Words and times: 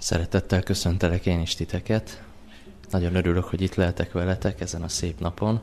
Szeretettel 0.00 0.62
köszöntelek 0.62 1.26
én 1.26 1.40
is 1.40 1.54
titeket. 1.54 2.22
Nagyon 2.90 3.14
örülök, 3.14 3.44
hogy 3.44 3.60
itt 3.60 3.74
lehetek 3.74 4.12
veletek 4.12 4.60
ezen 4.60 4.82
a 4.82 4.88
szép 4.88 5.20
napon. 5.20 5.60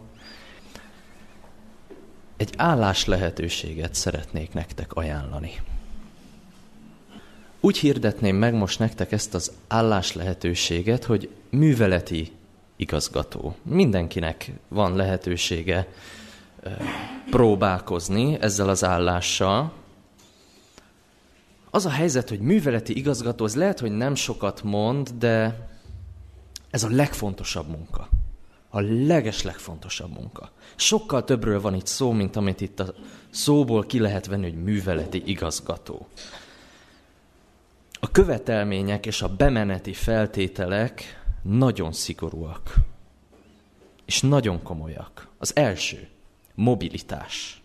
Egy 2.38 2.54
állás 2.58 3.06
lehetőséget 3.06 3.96
szeretnék 3.96 4.54
nektek 4.54 4.94
ajánlani. 4.94 5.52
Úgy 7.60 7.78
hirdetném 7.78 8.36
meg 8.36 8.54
most 8.54 8.80
nektek 8.80 9.12
ezt 9.12 9.34
az 9.34 9.52
állás 9.68 10.14
lehetőséget, 10.14 11.04
hogy 11.04 11.30
műveleti 11.50 12.32
igazgató. 12.76 13.56
Mindenkinek 13.64 14.52
van 14.68 14.96
lehetősége 14.96 15.88
próbálkozni 17.30 18.38
ezzel 18.42 18.70
az 18.70 18.84
állással, 18.84 19.72
az 21.78 21.86
a 21.86 21.90
helyzet, 21.90 22.30
hogy 22.30 22.40
műveleti 22.40 22.98
igazgató, 22.98 23.44
az 23.44 23.56
lehet, 23.56 23.80
hogy 23.80 23.92
nem 23.92 24.16
sokat 24.16 24.64
mond, 24.64 25.10
de 25.10 25.68
ez 26.70 26.84
a 26.84 26.90
legfontosabb 26.90 27.70
munka. 27.70 28.10
A 28.70 28.80
leges 28.80 29.44
legfontosabb 29.44 30.14
munka. 30.14 30.52
Sokkal 30.76 31.24
többről 31.24 31.62
van 31.62 31.74
itt 31.74 31.86
szó, 31.86 32.12
mint 32.12 32.36
amit 32.36 32.62
itt 32.62 32.80
a 32.80 32.94
szóból 33.30 33.86
ki 33.86 34.00
lehet 34.00 34.26
venni, 34.26 34.44
hogy 34.44 34.64
műveleti 34.64 35.24
igazgató. 35.26 36.08
A 38.00 38.12
követelmények 38.12 39.06
és 39.06 39.22
a 39.22 39.36
bemeneti 39.36 39.94
feltételek 39.94 41.24
nagyon 41.42 41.92
szigorúak. 41.92 42.74
És 44.06 44.22
nagyon 44.22 44.64
komolyak. 44.64 45.28
Az 45.38 45.56
első, 45.56 46.08
mobilitás. 46.56 47.62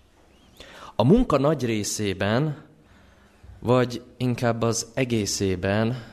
A 0.96 1.04
munka 1.04 1.38
nagy 1.38 1.64
részében 1.64 2.70
vagy 3.62 4.02
inkább 4.16 4.62
az 4.62 4.86
egészében 4.94 6.04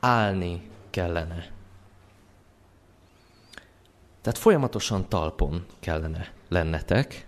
állni 0.00 0.70
kellene. 0.90 1.50
Tehát 4.20 4.38
folyamatosan 4.38 5.08
talpon 5.08 5.66
kellene 5.78 6.32
lennetek. 6.48 7.26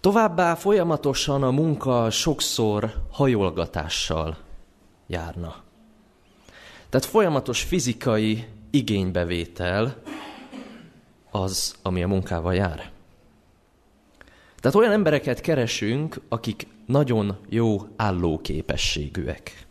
Továbbá 0.00 0.54
folyamatosan 0.54 1.42
a 1.42 1.50
munka 1.50 2.10
sokszor 2.10 2.94
hajolgatással 3.10 4.36
járna. 5.06 5.62
Tehát 6.88 7.06
folyamatos 7.06 7.62
fizikai 7.62 8.48
igénybevétel 8.70 10.02
az, 11.30 11.74
ami 11.82 12.02
a 12.02 12.08
munkával 12.08 12.54
jár. 12.54 12.90
Tehát 14.66 14.80
olyan 14.80 14.92
embereket 14.92 15.40
keresünk, 15.40 16.20
akik 16.28 16.66
nagyon 16.86 17.36
jó 17.48 17.86
állóképességűek. 17.96 19.66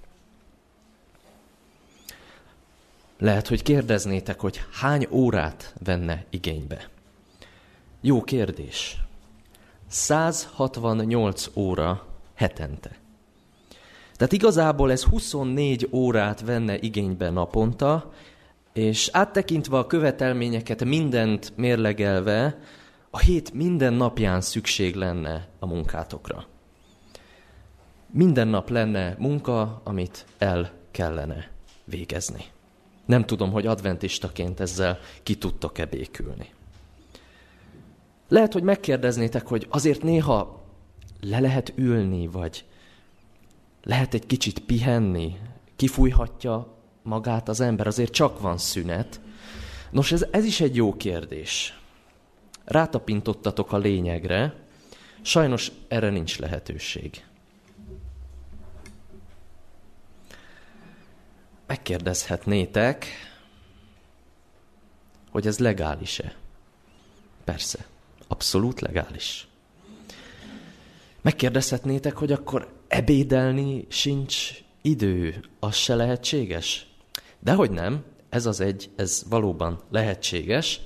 Lehet, 3.19 3.47
hogy 3.47 3.61
kérdeznétek, 3.61 4.39
hogy 4.39 4.61
hány 4.71 5.07
órát 5.11 5.73
venne 5.83 6.25
igénybe. 6.29 6.89
Jó 8.01 8.23
kérdés. 8.23 8.97
168 9.87 11.49
óra 11.55 12.05
hetente. 12.35 12.97
Tehát 14.15 14.33
igazából 14.33 14.91
ez 14.91 15.03
24 15.03 15.87
órát 15.91 16.41
venne 16.41 16.77
igénybe 16.79 17.29
naponta, 17.29 18.13
és 18.73 19.09
áttekintve 19.11 19.77
a 19.77 19.87
követelményeket, 19.87 20.83
mindent 20.83 21.53
mérlegelve, 21.55 22.57
a 23.15 23.19
hét 23.19 23.53
minden 23.53 23.93
napján 23.93 24.41
szükség 24.41 24.95
lenne 24.95 25.47
a 25.59 25.65
munkátokra. 25.65 26.45
Minden 28.11 28.47
nap 28.47 28.69
lenne 28.69 29.15
munka, 29.19 29.81
amit 29.83 30.25
el 30.37 30.71
kellene 30.91 31.51
végezni. 31.83 32.45
Nem 33.05 33.25
tudom, 33.25 33.51
hogy 33.51 33.65
adventistaként 33.65 34.59
ezzel 34.59 34.99
ki 35.23 35.37
tudtok-e 35.37 35.85
békülni. 35.85 36.49
Lehet, 38.27 38.53
hogy 38.53 38.63
megkérdeznétek, 38.63 39.47
hogy 39.47 39.67
azért 39.69 40.03
néha 40.03 40.63
le 41.21 41.39
lehet 41.39 41.73
ülni, 41.75 42.27
vagy 42.27 42.65
lehet 43.83 44.13
egy 44.13 44.25
kicsit 44.25 44.59
pihenni, 44.59 45.37
kifújhatja 45.75 46.77
magát 47.03 47.49
az 47.49 47.59
ember, 47.59 47.87
azért 47.87 48.11
csak 48.11 48.39
van 48.39 48.57
szünet. 48.57 49.21
Nos, 49.91 50.11
ez, 50.11 50.25
ez 50.31 50.45
is 50.45 50.61
egy 50.61 50.75
jó 50.75 50.95
kérdés. 50.95 51.79
Rátapintottatok 52.65 53.71
a 53.71 53.77
lényegre, 53.77 54.53
sajnos 55.21 55.71
erre 55.87 56.09
nincs 56.09 56.39
lehetőség. 56.39 57.23
Megkérdezhetnétek, 61.67 63.05
hogy 65.29 65.47
ez 65.47 65.59
legális-e? 65.59 66.35
Persze, 67.43 67.85
abszolút 68.27 68.79
legális. 68.79 69.47
Megkérdezhetnétek, 71.21 72.15
hogy 72.17 72.31
akkor 72.31 72.73
ebédelni 72.87 73.85
sincs 73.89 74.63
idő, 74.81 75.43
az 75.59 75.75
se 75.75 75.95
lehetséges? 75.95 76.87
Dehogy 77.39 77.71
nem, 77.71 78.03
ez 78.29 78.45
az 78.45 78.59
egy, 78.59 78.89
ez 78.95 79.23
valóban 79.29 79.81
lehetséges, 79.89 80.81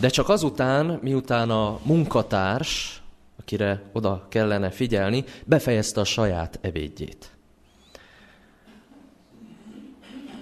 de 0.00 0.08
csak 0.08 0.28
azután, 0.28 0.98
miután 1.02 1.50
a 1.50 1.80
munkatárs, 1.82 3.02
akire 3.38 3.82
oda 3.92 4.26
kellene 4.28 4.70
figyelni, 4.70 5.24
befejezte 5.44 6.00
a 6.00 6.04
saját 6.04 6.58
ebédjét. 6.62 7.30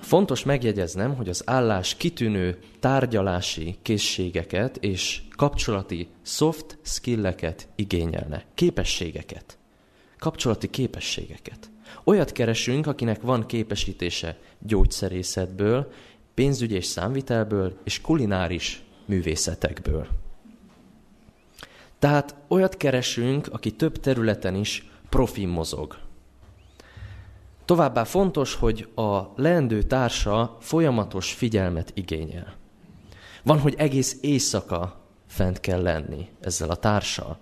Fontos 0.01 0.45
megjegyeznem, 0.45 1.15
hogy 1.15 1.29
az 1.29 1.43
állás 1.47 1.97
kitűnő 1.97 2.59
tárgyalási 2.81 3.79
készségeket 3.83 4.77
és 4.77 5.23
kapcsolati 5.37 6.09
soft 6.23 6.79
skilleket 6.83 7.69
igényelne, 7.75 8.45
képességeket, 8.55 9.59
kapcsolati 10.19 10.71
képességeket. 10.71 11.71
Olyat 12.05 12.33
keresünk, 12.33 12.87
akinek 12.87 13.21
van 13.21 13.47
képesítése 13.47 14.39
gyógyszerészetből, 14.59 15.93
pénzügy 16.35 16.73
és 16.73 16.85
számvitelből 16.85 17.79
és 17.85 18.01
kulináris 18.01 18.83
művészetekből. 19.09 20.07
Tehát 21.99 22.35
olyat 22.49 22.77
keresünk, 22.77 23.49
aki 23.53 23.73
több 23.73 24.01
területen 24.01 24.55
is 24.55 24.91
profi 25.09 25.45
mozog. 25.45 25.97
Továbbá 27.65 28.05
fontos, 28.05 28.55
hogy 28.55 28.89
a 28.95 29.21
leendő 29.37 29.83
társa 29.83 30.57
folyamatos 30.61 31.33
figyelmet 31.33 31.91
igényel. 31.95 32.55
Van, 33.43 33.59
hogy 33.59 33.75
egész 33.79 34.19
éjszaka 34.21 35.01
fent 35.27 35.61
kell 35.61 35.83
lenni 35.83 36.29
ezzel 36.41 36.71
a 36.71 36.77
társal. 36.77 37.39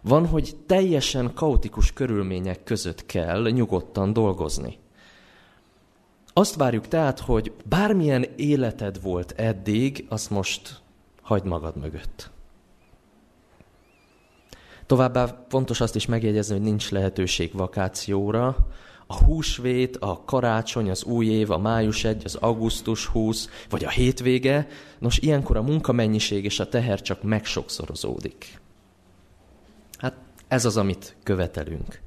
Van, 0.00 0.26
hogy 0.26 0.56
teljesen 0.66 1.34
kaotikus 1.34 1.92
körülmények 1.92 2.64
között 2.64 3.06
kell 3.06 3.50
nyugodtan 3.50 4.12
dolgozni. 4.12 4.78
Azt 6.32 6.54
várjuk 6.54 6.88
tehát, 6.88 7.20
hogy 7.20 7.52
bármilyen 7.64 8.26
életed 8.36 9.02
volt 9.02 9.32
eddig, 9.32 10.06
azt 10.08 10.30
most 10.30 10.80
hagyd 11.26 11.44
magad 11.44 11.76
mögött. 11.76 12.30
Továbbá 14.86 15.44
fontos 15.48 15.80
azt 15.80 15.96
is 15.96 16.06
megjegyezni, 16.06 16.54
hogy 16.54 16.64
nincs 16.64 16.90
lehetőség 16.90 17.52
vakációra. 17.52 18.56
A 19.06 19.24
húsvét, 19.24 19.96
a 19.96 20.22
karácsony, 20.24 20.90
az 20.90 21.04
új 21.04 21.26
év, 21.26 21.50
a 21.50 21.58
május 21.58 22.04
1, 22.04 22.22
az 22.24 22.34
augusztus 22.34 23.06
20, 23.06 23.48
vagy 23.70 23.84
a 23.84 23.90
hétvége, 23.90 24.68
nos 24.98 25.18
ilyenkor 25.18 25.56
a 25.56 25.62
munkamennyiség 25.62 26.44
és 26.44 26.60
a 26.60 26.68
teher 26.68 27.02
csak 27.02 27.22
megsokszorozódik. 27.22 28.60
Hát 29.98 30.14
ez 30.48 30.64
az, 30.64 30.76
amit 30.76 31.16
követelünk. 31.22 32.00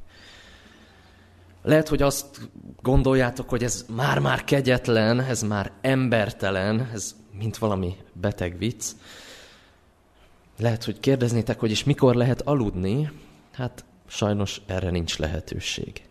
Lehet, 1.61 1.87
hogy 1.87 2.01
azt 2.01 2.49
gondoljátok, 2.81 3.49
hogy 3.49 3.63
ez 3.63 3.85
már-már 3.95 4.43
kegyetlen, 4.43 5.19
ez 5.19 5.41
már 5.41 5.71
embertelen, 5.81 6.89
ez 6.93 7.15
mint 7.31 7.57
valami 7.57 7.95
beteg 8.13 8.57
vicc. 8.57 8.91
Lehet, 10.57 10.83
hogy 10.83 10.99
kérdeznétek, 10.99 11.59
hogy 11.59 11.71
és 11.71 11.83
mikor 11.83 12.15
lehet 12.15 12.41
aludni? 12.41 13.11
Hát 13.53 13.85
sajnos 14.07 14.61
erre 14.65 14.89
nincs 14.89 15.17
lehetőség. 15.17 16.09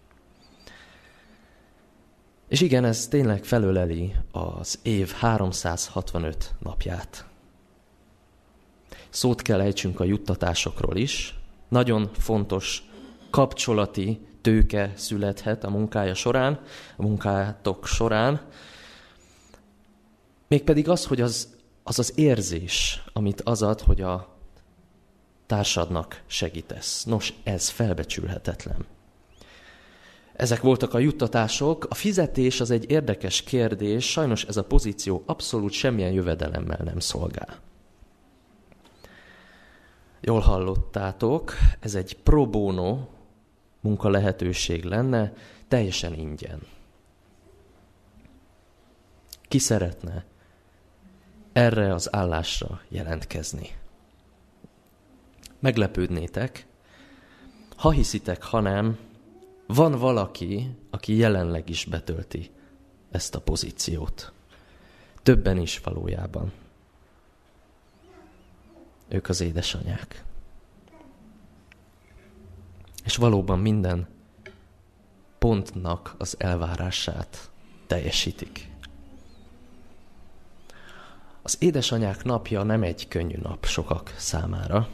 És 2.48 2.60
igen, 2.60 2.84
ez 2.84 3.08
tényleg 3.08 3.44
felöleli 3.44 4.14
az 4.32 4.78
év 4.82 5.12
365 5.12 6.54
napját. 6.58 7.26
Szót 9.08 9.42
kell 9.42 9.60
ejtsünk 9.60 10.00
a 10.00 10.04
juttatásokról 10.04 10.96
is. 10.96 11.38
Nagyon 11.68 12.10
fontos 12.18 12.82
kapcsolati 13.30 14.20
tőke 14.48 14.92
születhet 14.94 15.64
a 15.64 15.70
munkája 15.70 16.14
során, 16.14 16.60
a 16.96 17.02
munkátok 17.02 17.86
során. 17.86 18.40
Mégpedig 20.46 20.88
az, 20.88 21.06
hogy 21.06 21.20
az, 21.20 21.56
az 21.82 21.98
az 21.98 22.12
érzés, 22.16 23.02
amit 23.12 23.40
az 23.40 23.62
ad, 23.62 23.80
hogy 23.80 24.00
a 24.00 24.36
társadnak 25.46 26.22
segítesz. 26.26 27.04
Nos, 27.04 27.32
ez 27.42 27.68
felbecsülhetetlen. 27.68 28.86
Ezek 30.32 30.60
voltak 30.60 30.94
a 30.94 30.98
juttatások. 30.98 31.86
A 31.90 31.94
fizetés 31.94 32.60
az 32.60 32.70
egy 32.70 32.90
érdekes 32.90 33.42
kérdés, 33.42 34.10
sajnos 34.10 34.44
ez 34.44 34.56
a 34.56 34.64
pozíció 34.64 35.22
abszolút 35.26 35.72
semmilyen 35.72 36.12
jövedelemmel 36.12 36.80
nem 36.84 36.98
szolgál. 36.98 37.58
Jól 40.20 40.40
hallottátok, 40.40 41.52
ez 41.80 41.94
egy 41.94 42.16
pro 42.22 42.46
bono 42.46 43.16
munka 43.80 44.08
lehetőség 44.08 44.84
lenne, 44.84 45.32
teljesen 45.68 46.14
ingyen. 46.14 46.60
Ki 49.48 49.58
szeretne 49.58 50.24
erre 51.52 51.94
az 51.94 52.14
állásra 52.14 52.80
jelentkezni? 52.88 53.76
Meglepődnétek, 55.58 56.66
ha 57.76 57.90
hiszitek, 57.90 58.42
ha 58.42 58.60
nem, 58.60 58.98
van 59.66 59.92
valaki, 59.92 60.70
aki 60.90 61.16
jelenleg 61.16 61.68
is 61.68 61.84
betölti 61.84 62.50
ezt 63.10 63.34
a 63.34 63.40
pozíciót. 63.40 64.32
Többen 65.22 65.58
is 65.58 65.78
valójában. 65.78 66.52
Ők 69.08 69.28
az 69.28 69.40
édesanyák. 69.40 70.24
És 73.08 73.16
valóban 73.16 73.58
minden 73.58 74.08
pontnak 75.38 76.14
az 76.18 76.34
elvárását 76.38 77.50
teljesítik. 77.86 78.70
Az 81.42 81.56
édesanyák 81.60 82.24
napja 82.24 82.62
nem 82.62 82.82
egy 82.82 83.08
könnyű 83.08 83.36
nap 83.42 83.64
sokak 83.64 84.14
számára. 84.16 84.88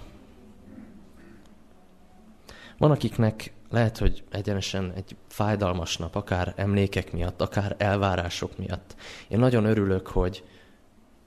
Van, 2.79 2.91
akiknek 2.91 3.53
lehet, 3.71 3.99
hogy 3.99 4.25
egyenesen 4.31 4.93
egy 4.93 5.17
fájdalmas 5.29 5.97
nap, 5.97 6.15
akár 6.15 6.53
emlékek 6.57 7.13
miatt, 7.13 7.41
akár 7.41 7.75
elvárások 7.79 8.59
miatt. 8.59 8.95
Én 9.29 9.39
nagyon 9.39 9.65
örülök, 9.65 10.07
hogy 10.07 10.45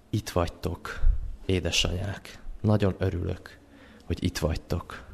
itt 0.10 0.30
vagytok, 0.30 1.00
édesanyák. 1.46 2.40
Nagyon 2.62 2.96
örülök, 2.98 3.60
hogy 4.06 4.24
itt 4.24 4.38
vagytok. 4.38 5.07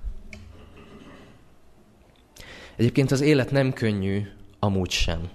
Egyébként 2.75 3.11
az 3.11 3.21
élet 3.21 3.51
nem 3.51 3.73
könnyű, 3.73 4.21
amúgy 4.59 4.91
sem, 4.91 5.29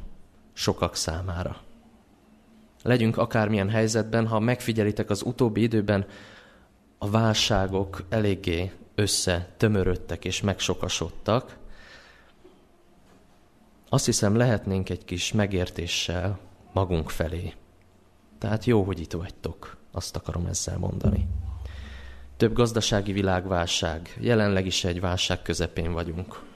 sokak 0.52 0.96
számára. 0.96 1.60
Legyünk 2.82 3.16
akármilyen 3.16 3.70
helyzetben, 3.70 4.26
ha 4.26 4.38
megfigyelitek 4.38 5.10
az 5.10 5.22
utóbbi 5.22 5.62
időben, 5.62 6.06
a 6.98 7.10
válságok 7.10 8.04
eléggé 8.08 8.72
összetömörödtek 8.94 10.24
és 10.24 10.40
megsokasodtak, 10.40 11.56
azt 13.88 14.04
hiszem 14.04 14.36
lehetnénk 14.36 14.90
egy 14.90 15.04
kis 15.04 15.32
megértéssel 15.32 16.38
magunk 16.72 17.10
felé. 17.10 17.54
Tehát 18.38 18.64
jó, 18.64 18.82
hogy 18.82 19.00
itt 19.00 19.12
vagytok, 19.12 19.76
azt 19.92 20.16
akarom 20.16 20.46
ezzel 20.46 20.78
mondani. 20.78 21.26
Több 22.36 22.52
gazdasági 22.52 23.12
világválság, 23.12 24.16
jelenleg 24.20 24.66
is 24.66 24.84
egy 24.84 25.00
válság 25.00 25.42
közepén 25.42 25.92
vagyunk. 25.92 26.47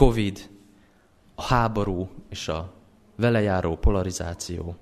Covid, 0.00 0.50
a 1.34 1.42
háború 1.42 2.08
és 2.28 2.48
a 2.48 2.72
vele 3.16 3.40
járó 3.40 3.76
polarizáció. 3.76 4.76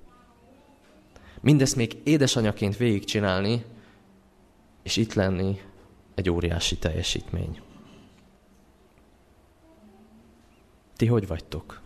Mindezt 1.41 1.75
még 1.75 1.97
édesanyaként 2.03 2.77
végigcsinálni, 2.77 3.65
és 4.83 4.97
itt 4.97 5.13
lenni 5.13 5.61
egy 6.15 6.29
óriási 6.29 6.77
teljesítmény. 6.77 7.61
Ti 10.95 11.05
hogy 11.05 11.27
vagytok? 11.27 11.81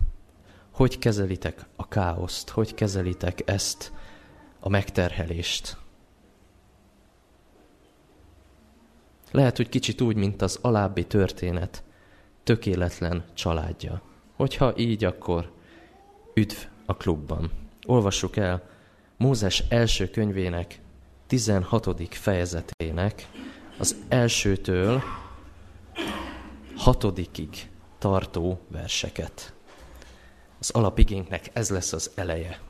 Hogy 0.70 0.98
kezelitek 0.98 1.66
a 1.76 1.88
káoszt? 1.88 2.48
Hogy 2.48 2.74
kezelitek 2.74 3.42
ezt 3.44 3.92
a 4.60 4.68
megterhelést? 4.68 5.76
Lehet, 9.30 9.56
hogy 9.56 9.68
kicsit 9.68 10.00
úgy, 10.00 10.16
mint 10.16 10.42
az 10.42 10.58
alábbi 10.62 11.06
történet, 11.06 11.84
tökéletlen 12.44 13.24
családja. 13.34 14.02
Hogyha 14.36 14.76
így, 14.76 15.04
akkor 15.04 15.52
üdv 16.34 16.56
a 16.86 16.96
klubban. 16.96 17.50
Olvassuk 17.86 18.36
el 18.36 18.62
Mózes 19.16 19.64
első 19.68 20.10
könyvének 20.10 20.80
16. 21.26 22.14
fejezetének 22.14 23.28
az 23.78 23.96
elsőtől 24.08 25.02
hatodikig 26.76 27.70
tartó 27.98 28.60
verseket. 28.68 29.52
Az 30.58 30.70
alapigénknek 30.70 31.50
ez 31.52 31.70
lesz 31.70 31.92
az 31.92 32.10
eleje. 32.14 32.60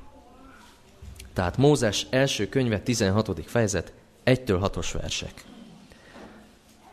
Tehát 1.32 1.56
Mózes 1.56 2.06
első 2.10 2.48
könyve 2.48 2.80
16. 2.80 3.50
fejezet 3.50 3.92
1-től 4.24 4.70
6-os 4.72 4.90
versek. 4.92 5.44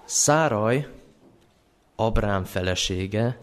Száraj, 0.06 0.88
Abrám 2.02 2.44
felesége, 2.44 3.40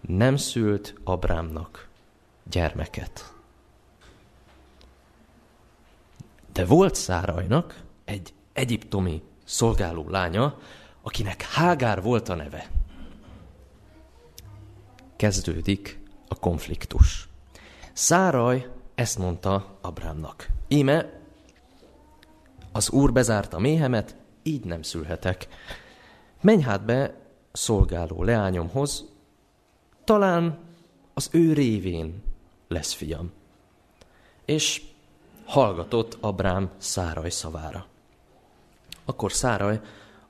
nem 0.00 0.36
szült 0.36 0.94
Abrámnak 1.04 1.88
gyermeket. 2.50 3.32
De 6.52 6.64
volt 6.64 6.94
Szárajnak 6.94 7.82
egy 8.04 8.34
egyiptomi 8.52 9.22
szolgáló 9.44 10.08
lánya, 10.08 10.58
akinek 11.02 11.42
Hágár 11.42 12.02
volt 12.02 12.28
a 12.28 12.34
neve. 12.34 12.70
Kezdődik 15.16 16.00
a 16.28 16.34
konfliktus. 16.34 17.28
Száraj 17.92 18.68
ezt 18.94 19.18
mondta 19.18 19.78
Abrámnak. 19.80 20.48
Íme, 20.68 21.20
az 22.72 22.90
úr 22.90 23.12
bezárta 23.12 23.58
méhemet, 23.58 24.16
így 24.42 24.64
nem 24.64 24.82
szülhetek. 24.82 25.48
Menj 26.40 26.62
hát 26.62 26.84
be 26.84 27.20
szolgáló 27.52 28.22
leányomhoz, 28.22 29.04
talán 30.04 30.58
az 31.14 31.28
ő 31.32 31.52
révén 31.52 32.22
lesz 32.68 32.92
fiam. 32.92 33.32
És 34.44 34.82
hallgatott 35.44 36.16
Abrám 36.20 36.70
Száraj 36.78 37.30
szavára. 37.30 37.86
Akkor 39.04 39.32
Száraj, 39.32 39.80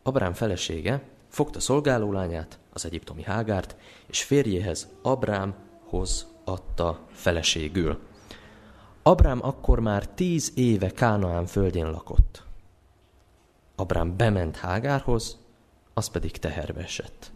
Abrám 0.02 0.32
felesége, 0.32 1.02
fogta 1.28 1.60
szolgálólányát, 1.60 2.58
az 2.72 2.84
egyiptomi 2.84 3.22
Hágárt, 3.22 3.76
és 4.06 4.22
férjéhez 4.22 4.88
Abrámhoz 5.02 6.26
adta 6.44 7.00
feleségül. 7.10 7.98
Abrám 9.02 9.38
akkor 9.42 9.80
már 9.80 10.08
tíz 10.08 10.52
éve 10.54 10.90
Kánaán 10.90 11.46
földjén 11.46 11.90
lakott. 11.90 12.42
Abrám 13.76 14.16
bement 14.16 14.56
Hágárhoz, 14.56 15.38
az 15.94 16.08
pedig 16.08 16.30
teherbe 16.30 16.80
esett. 16.80 17.32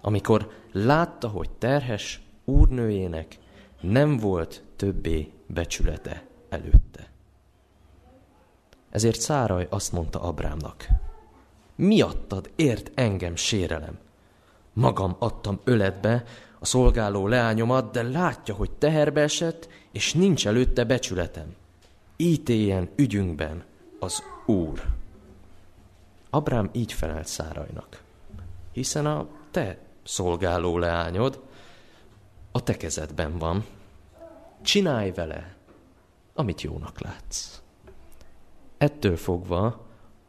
Amikor 0.00 0.50
látta, 0.72 1.28
hogy 1.28 1.50
terhes 1.50 2.22
úrnőjének 2.44 3.38
nem 3.80 4.16
volt 4.16 4.62
többé 4.76 5.32
becsülete 5.46 6.26
előtte. 6.48 7.10
Ezért 8.90 9.20
Száraj 9.20 9.66
azt 9.70 9.92
mondta 9.92 10.20
Abrámnak, 10.20 10.88
miattad 11.74 12.50
ért 12.56 12.90
engem 12.94 13.36
sérelem. 13.36 13.98
Magam 14.72 15.16
adtam 15.18 15.60
öletbe 15.64 16.24
a 16.58 16.64
szolgáló 16.64 17.26
leányomat, 17.26 17.92
de 17.92 18.02
látja, 18.02 18.54
hogy 18.54 18.70
teherbe 18.70 19.20
esett, 19.20 19.68
és 19.92 20.14
nincs 20.14 20.46
előtte 20.46 20.84
becsületem. 20.84 21.54
Ítéljen 22.16 22.88
ügyünkben 22.96 23.64
az 23.98 24.22
Úr. 24.46 24.82
Abrám 26.34 26.68
így 26.72 26.92
felelt 26.92 27.26
Szárajnak, 27.26 28.02
hiszen 28.72 29.06
a 29.06 29.26
te 29.50 29.78
szolgáló 30.02 30.78
leányod 30.78 31.42
a 32.52 32.62
te 32.62 32.76
kezedben 32.76 33.38
van. 33.38 33.64
Csinálj 34.62 35.10
vele, 35.10 35.56
amit 36.34 36.60
jónak 36.60 37.00
látsz. 37.00 37.60
Ettől 38.78 39.16
fogva 39.16 39.86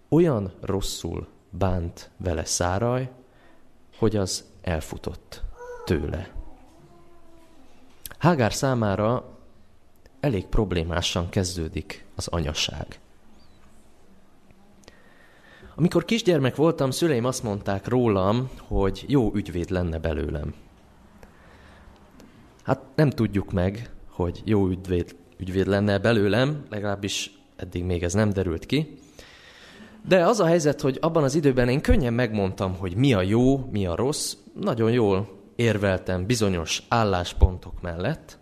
olyan 0.09 0.53
rosszul 0.61 1.27
bánt 1.49 2.09
vele 2.17 2.45
Száraj, 2.45 3.11
hogy 3.97 4.15
az 4.15 4.45
elfutott 4.61 5.43
tőle. 5.85 6.31
Hágár 8.17 8.53
számára 8.53 9.37
elég 10.19 10.45
problémásan 10.45 11.29
kezdődik 11.29 12.05
az 12.15 12.27
anyaság. 12.27 12.99
Amikor 15.75 16.05
kisgyermek 16.05 16.55
voltam, 16.55 16.91
szüleim 16.91 17.25
azt 17.25 17.43
mondták 17.43 17.87
rólam, 17.87 18.49
hogy 18.67 19.05
jó 19.07 19.31
ügyvéd 19.33 19.69
lenne 19.69 19.99
belőlem. 19.99 20.53
Hát 22.63 22.81
nem 22.95 23.09
tudjuk 23.09 23.51
meg, 23.51 23.89
hogy 24.09 24.41
jó 24.45 24.67
ügyvéd, 24.67 25.15
ügyvéd 25.37 25.67
lenne 25.67 25.97
belőlem, 25.97 26.65
legalábbis 26.69 27.31
eddig 27.55 27.83
még 27.83 28.03
ez 28.03 28.13
nem 28.13 28.29
derült 28.29 28.65
ki. 28.65 28.97
De 30.07 30.25
az 30.25 30.39
a 30.39 30.45
helyzet, 30.45 30.81
hogy 30.81 30.97
abban 31.01 31.23
az 31.23 31.35
időben 31.35 31.69
én 31.69 31.81
könnyen 31.81 32.13
megmondtam, 32.13 32.75
hogy 32.75 32.95
mi 32.95 33.13
a 33.13 33.21
jó, 33.21 33.57
mi 33.71 33.85
a 33.85 33.95
rossz, 33.95 34.35
nagyon 34.59 34.91
jól 34.91 35.39
érveltem 35.55 36.25
bizonyos 36.25 36.83
álláspontok 36.87 37.81
mellett, 37.81 38.37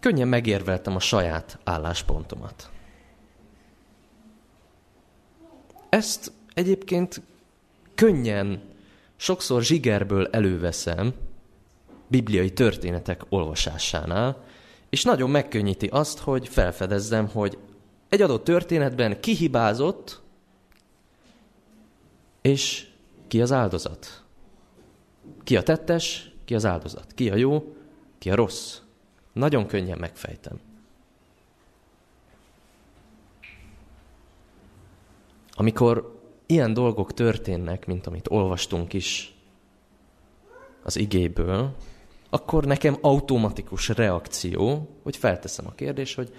könnyen 0.00 0.28
megérveltem 0.28 0.94
a 0.94 1.00
saját 1.00 1.58
álláspontomat. 1.64 2.70
Ezt 5.88 6.32
egyébként 6.54 7.22
könnyen, 7.94 8.60
sokszor 9.16 9.62
zsigerből 9.62 10.28
előveszem 10.30 11.14
bibliai 12.06 12.52
történetek 12.52 13.22
olvasásánál, 13.28 14.44
és 14.88 15.02
nagyon 15.02 15.30
megkönnyíti 15.30 15.86
azt, 15.86 16.18
hogy 16.18 16.48
felfedezzem, 16.48 17.28
hogy 17.28 17.58
egy 18.08 18.22
adott 18.22 18.44
történetben 18.44 19.20
ki 19.20 19.34
hibázott, 19.34 20.20
és 22.40 22.86
ki 23.28 23.42
az 23.42 23.52
áldozat. 23.52 24.22
Ki 25.44 25.56
a 25.56 25.62
tettes, 25.62 26.32
ki 26.44 26.54
az 26.54 26.64
áldozat. 26.64 27.12
Ki 27.14 27.30
a 27.30 27.36
jó, 27.36 27.76
ki 28.18 28.30
a 28.30 28.34
rossz. 28.34 28.78
Nagyon 29.32 29.66
könnyen 29.66 29.98
megfejtem. 29.98 30.60
Amikor 35.60 36.20
ilyen 36.46 36.72
dolgok 36.72 37.14
történnek, 37.14 37.86
mint 37.86 38.06
amit 38.06 38.30
olvastunk 38.30 38.92
is 38.92 39.34
az 40.82 40.96
igéből, 40.96 41.76
akkor 42.30 42.64
nekem 42.64 42.98
automatikus 43.00 43.88
reakció, 43.88 44.88
hogy 45.02 45.16
felteszem 45.16 45.66
a 45.66 45.72
kérdést, 45.74 46.14
hogy 46.14 46.34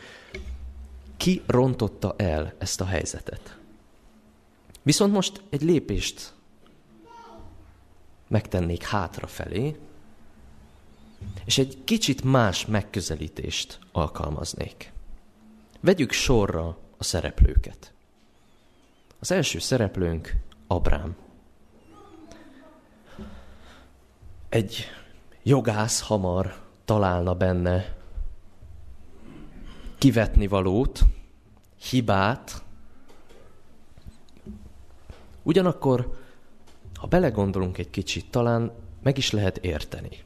ki 1.17 1.41
rontotta 1.47 2.13
el 2.17 2.53
ezt 2.57 2.81
a 2.81 2.85
helyzetet. 2.85 3.57
Viszont 4.81 5.13
most 5.13 5.41
egy 5.49 5.61
lépést 5.61 6.33
megtennék 8.27 8.83
hátrafelé, 8.83 9.75
és 11.45 11.57
egy 11.57 11.77
kicsit 11.83 12.23
más 12.23 12.65
megközelítést 12.65 13.79
alkalmaznék. 13.91 14.91
Vegyük 15.79 16.11
sorra 16.11 16.77
a 16.97 17.03
szereplőket. 17.03 17.93
Az 19.19 19.31
első 19.31 19.59
szereplőnk 19.59 20.35
Abrám. 20.67 21.15
Egy 24.49 24.85
jogász 25.43 26.01
hamar 26.01 26.55
találna 26.85 27.35
benne 27.35 27.97
kivetni 29.97 30.47
valót, 30.47 31.01
hibát. 31.89 32.63
Ugyanakkor, 35.43 36.17
ha 36.95 37.07
belegondolunk 37.07 37.77
egy 37.77 37.89
kicsit, 37.89 38.31
talán 38.31 38.71
meg 39.03 39.17
is 39.17 39.31
lehet 39.31 39.57
érteni. 39.57 40.23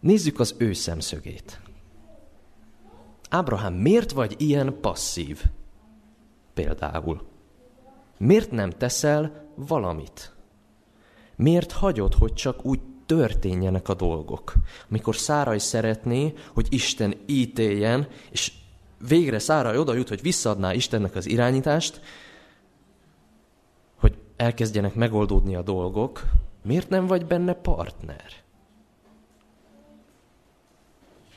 Nézzük 0.00 0.40
az 0.40 0.54
ő 0.58 0.72
szemszögét. 0.72 1.60
Ábrahám, 3.28 3.74
miért 3.74 4.12
vagy 4.12 4.34
ilyen 4.38 4.80
passzív? 4.80 5.44
Például. 6.54 7.34
Miért 8.16 8.50
nem 8.50 8.70
teszel 8.70 9.44
valamit? 9.54 10.34
Miért 11.36 11.72
hagyod, 11.72 12.14
hogy 12.14 12.32
csak 12.32 12.64
úgy 12.64 12.80
történjenek 13.06 13.88
a 13.88 13.94
dolgok? 13.94 14.52
Amikor 14.90 15.16
Száraj 15.16 15.58
szeretné, 15.58 16.32
hogy 16.54 16.66
Isten 16.70 17.14
ítéljen, 17.26 18.08
és 18.30 18.52
végre 19.08 19.38
Száraj 19.38 19.78
oda 19.78 19.94
jut, 19.94 20.08
hogy 20.08 20.22
visszaadná 20.22 20.72
Istennek 20.72 21.14
az 21.14 21.26
irányítást, 21.26 22.00
hogy 23.96 24.18
elkezdjenek 24.36 24.94
megoldódni 24.94 25.54
a 25.54 25.62
dolgok, 25.62 26.24
miért 26.62 26.88
nem 26.88 27.06
vagy 27.06 27.26
benne 27.26 27.52
partner? 27.52 28.32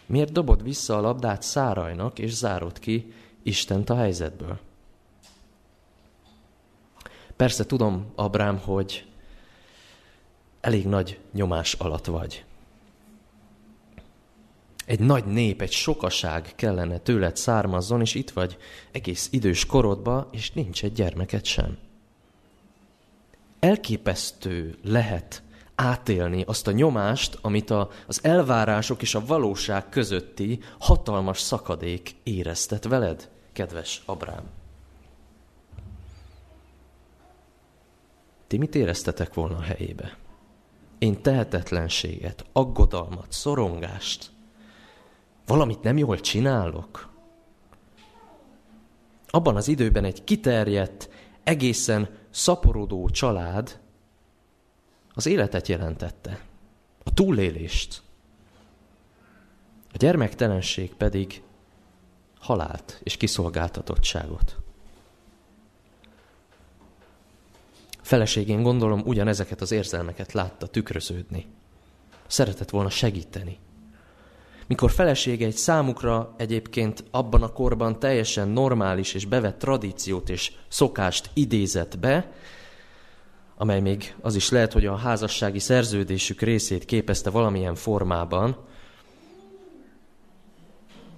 Miért 0.06 0.32
dobod 0.32 0.64
vissza 0.64 0.98
a 0.98 1.02
labdát 1.02 1.42
Szárajnak, 1.42 2.20
és 2.20 2.34
zárod 2.34 2.80
ki 2.80 3.14
Istent 3.44 3.90
a 3.90 3.96
helyzetből? 3.96 4.60
Persze 7.40 7.66
tudom, 7.66 8.12
Abrám, 8.16 8.58
hogy 8.58 9.06
elég 10.62 10.88
nagy 10.88 11.20
nyomás 11.34 11.74
alatt 11.74 12.06
vagy. 12.06 12.46
Egy 14.86 15.00
nagy 15.00 15.26
nép, 15.26 15.62
egy 15.62 15.72
sokaság 15.72 16.52
kellene 16.56 16.98
tőled 16.98 17.38
származzon, 17.38 18.02
és 18.02 18.16
itt 18.16 18.30
vagy 18.30 18.58
egész 18.92 19.28
idős 19.32 19.66
korodba, 19.66 20.30
és 20.32 20.52
nincs 20.52 20.84
egy 20.84 20.94
gyermeket 20.94 21.46
sem. 21.46 21.78
Elképesztő 23.60 24.78
lehet 24.84 25.44
átélni 25.76 26.44
azt 26.48 26.68
a 26.68 26.72
nyomást, 26.72 27.38
amit 27.42 27.70
a, 27.70 27.90
az 28.08 28.24
elvárások 28.24 29.02
és 29.02 29.16
a 29.16 29.26
valóság 29.26 29.90
közötti 29.90 30.60
hatalmas 30.80 31.40
szakadék 31.40 32.16
éreztet 32.24 32.84
veled, 32.84 33.30
kedves 33.54 34.02
Abrám. 34.06 34.59
Ti 38.50 38.58
mit 38.58 38.76
éreztetek 38.76 39.34
volna 39.34 39.58
a 39.58 39.62
helyébe? 39.62 40.18
Én 40.98 41.22
tehetetlenséget, 41.22 42.46
aggodalmat, 42.52 43.32
szorongást, 43.32 44.32
valamit 45.46 45.82
nem 45.82 45.98
jól 45.98 46.20
csinálok. 46.20 47.10
Abban 49.28 49.56
az 49.56 49.68
időben 49.68 50.04
egy 50.04 50.24
kiterjedt, 50.24 51.10
egészen 51.44 52.18
szaporodó 52.30 53.10
család 53.10 53.80
az 55.14 55.26
életet 55.26 55.68
jelentette, 55.68 56.46
a 57.04 57.14
túlélést. 57.14 58.02
A 59.94 59.98
gyermektelenség 59.98 60.94
pedig 60.94 61.42
halált 62.40 63.00
és 63.04 63.18
kiszolgáltatottságot. 63.18 64.58
Feleségén 68.10 68.62
gondolom 68.62 69.02
ugyanezeket 69.06 69.62
az 69.62 69.72
érzelmeket 69.72 70.32
látta 70.32 70.68
tükröződni. 70.68 71.46
Szeretett 72.28 72.70
volna 72.70 72.90
segíteni. 72.90 73.58
Mikor 74.68 74.92
felesége 74.92 75.46
egy 75.46 75.56
számukra 75.56 76.34
egyébként 76.38 77.04
abban 77.12 77.44
a 77.44 77.52
korban 77.52 78.00
teljesen 78.00 78.48
normális 78.48 79.14
és 79.14 79.26
bevett 79.26 79.60
tradíciót 79.60 80.30
és 80.30 80.52
szokást 80.68 81.30
idézett 81.34 82.00
be, 82.00 82.32
amely 83.56 83.80
még 83.80 84.16
az 84.22 84.36
is 84.36 84.50
lehet, 84.50 84.74
hogy 84.74 84.86
a 84.86 84.96
házassági 84.96 85.60
szerződésük 85.60 86.42
részét 86.42 86.86
képezte 86.86 87.30
valamilyen 87.30 87.76
formában, 87.76 88.58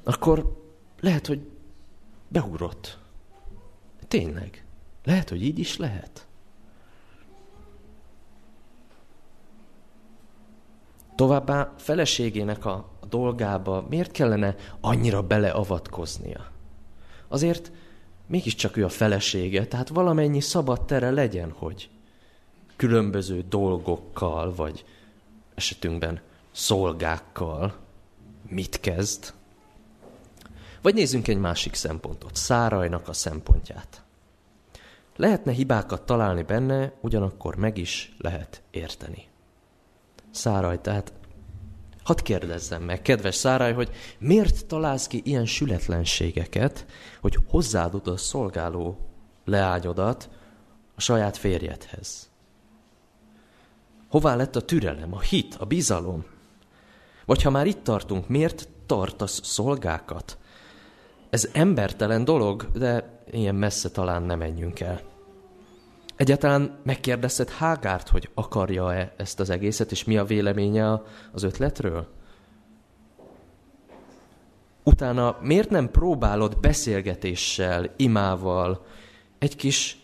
akkor 0.04 0.58
lehet, 1.00 1.28
hogy 1.28 1.40
beugrott. 2.28 2.98
Tényleg. 4.08 4.66
Lehet, 5.04 5.30
hogy 5.30 5.44
így 5.44 5.60
is 5.60 5.78
lehet. 5.78 6.26
Továbbá 11.22 11.74
feleségének 11.78 12.66
a, 12.66 12.90
dolgába 13.10 13.86
miért 13.90 14.12
kellene 14.12 14.56
annyira 14.80 15.22
beleavatkoznia? 15.22 16.52
Azért 17.28 17.72
mégiscsak 18.28 18.78
ő 18.78 18.86
a 18.86 18.90
felesége, 18.90 19.68
tehát 19.68 19.90
valamennyi 19.90 20.40
szabad 20.40 20.86
tere 20.86 21.12
legyen, 21.12 21.52
hogy 21.52 21.90
különböző 22.76 23.44
dolgokkal, 23.50 24.56
vagy 24.56 24.86
esetünkben 25.56 26.22
szolgákkal 26.52 27.76
mit 28.48 28.80
kezd. 28.80 29.34
Vagy 30.82 30.94
nézzünk 30.94 31.28
egy 31.28 31.40
másik 31.40 31.74
szempontot, 31.74 32.36
Szárajnak 32.36 33.08
a 33.08 33.14
szempontját. 33.14 34.04
Lehetne 35.16 35.52
hibákat 35.52 36.06
találni 36.06 36.44
benne, 36.44 36.94
ugyanakkor 37.02 37.56
meg 37.56 37.78
is 37.78 38.16
lehet 38.18 38.62
érteni. 38.72 39.30
Száraj, 40.32 40.82
tehát 40.82 41.14
hadd 42.04 42.24
kérdezzem 42.24 42.84
meg, 42.84 43.02
kedves 43.02 43.36
Száraj, 43.36 43.74
hogy 43.74 43.90
miért 44.20 44.66
találsz 44.66 45.08
ki 45.08 45.22
ilyen 45.24 45.46
sületlenségeket, 45.46 46.86
hogy 47.22 47.38
hozzáadod 47.48 48.08
a 48.08 48.18
szolgáló 48.18 48.98
leányodat 49.46 50.30
a 50.96 51.02
saját 51.02 51.38
férjedhez? 51.38 52.30
Hová 54.10 54.36
lett 54.36 54.56
a 54.56 54.66
türelem, 54.66 55.14
a 55.14 55.20
hit, 55.20 55.56
a 55.56 55.66
bizalom? 55.66 56.26
Vagy 57.26 57.42
ha 57.42 57.50
már 57.50 57.66
itt 57.66 57.84
tartunk, 57.84 58.28
miért 58.28 58.68
tartasz 58.86 59.40
szolgákat? 59.44 60.38
Ez 61.30 61.50
embertelen 61.54 62.24
dolog, 62.24 62.72
de 62.72 63.22
ilyen 63.32 63.56
messze 63.56 63.90
talán 63.90 64.24
nem 64.24 64.38
menjünk 64.38 64.80
el. 64.80 65.11
Egyáltalán 66.22 66.80
megkérdezted 66.84 67.50
Hágárt, 67.50 68.10
hogy 68.10 68.30
akarja-e 68.34 69.14
ezt 69.18 69.40
az 69.40 69.50
egészet, 69.50 69.92
és 69.92 70.04
mi 70.04 70.18
a 70.18 70.26
véleménye 70.26 71.02
az 71.32 71.44
ötletről? 71.44 72.08
Utána 74.84 75.38
miért 75.42 75.70
nem 75.70 75.92
próbálod 75.92 76.60
beszélgetéssel, 76.60 77.94
imával, 77.96 78.86
egy 79.40 79.56
kis 79.56 80.00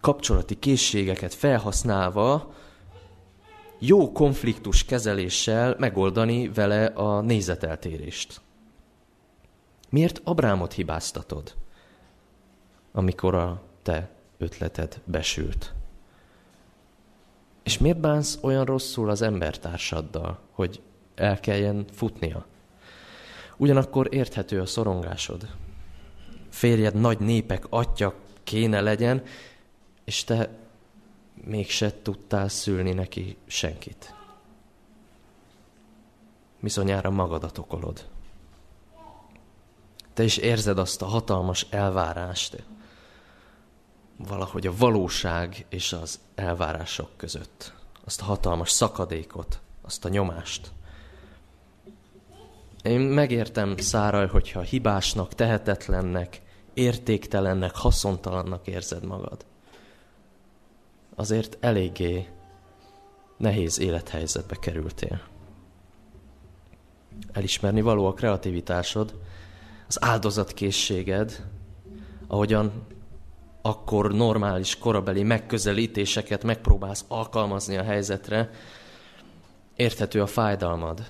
kapcsolati 0.00 0.58
készségeket 0.58 1.34
felhasználva 1.34 2.54
jó 3.78 4.12
konfliktus 4.12 4.84
kezeléssel 4.84 5.76
megoldani 5.78 6.48
vele 6.48 6.84
a 6.84 7.20
nézeteltérést. 7.20 8.40
Miért 9.90 10.20
Abrámot 10.24 10.72
hibáztatod, 10.72 11.54
amikor 12.92 13.34
a 13.34 13.62
te 13.82 14.13
ötleted 14.38 15.00
besült? 15.04 15.74
És 17.62 17.78
miért 17.78 18.00
bánsz 18.00 18.38
olyan 18.42 18.64
rosszul 18.64 19.10
az 19.10 19.22
embertársaddal, 19.22 20.38
hogy 20.50 20.82
el 21.14 21.40
kelljen 21.40 21.84
futnia? 21.92 22.46
Ugyanakkor 23.56 24.08
érthető 24.10 24.60
a 24.60 24.66
szorongásod. 24.66 25.48
Férjed 26.50 26.94
nagy 26.94 27.18
népek 27.18 27.66
atya 27.68 28.14
kéne 28.42 28.80
legyen, 28.80 29.22
és 30.04 30.24
te 30.24 30.50
mégse 31.44 32.02
tudtál 32.02 32.48
szülni 32.48 32.92
neki 32.92 33.36
senkit. 33.46 34.14
Bizonyára 36.60 37.10
magadat 37.10 37.58
okolod. 37.58 38.08
Te 40.14 40.22
is 40.22 40.36
érzed 40.36 40.78
azt 40.78 41.02
a 41.02 41.06
hatalmas 41.06 41.66
elvárást, 41.70 42.64
valahogy 44.16 44.66
a 44.66 44.76
valóság 44.76 45.66
és 45.68 45.92
az 45.92 46.20
elvárások 46.34 47.10
között. 47.16 47.72
Azt 48.04 48.20
a 48.20 48.24
hatalmas 48.24 48.70
szakadékot, 48.70 49.60
azt 49.82 50.04
a 50.04 50.08
nyomást. 50.08 50.72
Én 52.82 53.00
megértem, 53.00 53.76
Száraj, 53.76 54.28
hogyha 54.28 54.60
hibásnak, 54.60 55.34
tehetetlennek, 55.34 56.42
értéktelennek, 56.74 57.74
haszontalannak 57.74 58.66
érzed 58.66 59.04
magad. 59.04 59.44
Azért 61.14 61.56
eléggé 61.60 62.28
nehéz 63.36 63.78
élethelyzetbe 63.78 64.56
kerültél. 64.56 65.22
Elismerni 67.32 67.80
való 67.80 68.06
a 68.06 68.14
kreativitásod, 68.14 69.14
az 69.88 70.04
áldozatkészséged, 70.04 71.46
ahogyan 72.26 72.86
akkor 73.66 74.12
normális 74.12 74.78
korabeli 74.78 75.22
megközelítéseket 75.22 76.44
megpróbálsz 76.44 77.04
alkalmazni 77.08 77.76
a 77.76 77.82
helyzetre, 77.82 78.50
érthető 79.76 80.22
a 80.22 80.26
fájdalmad. 80.26 81.06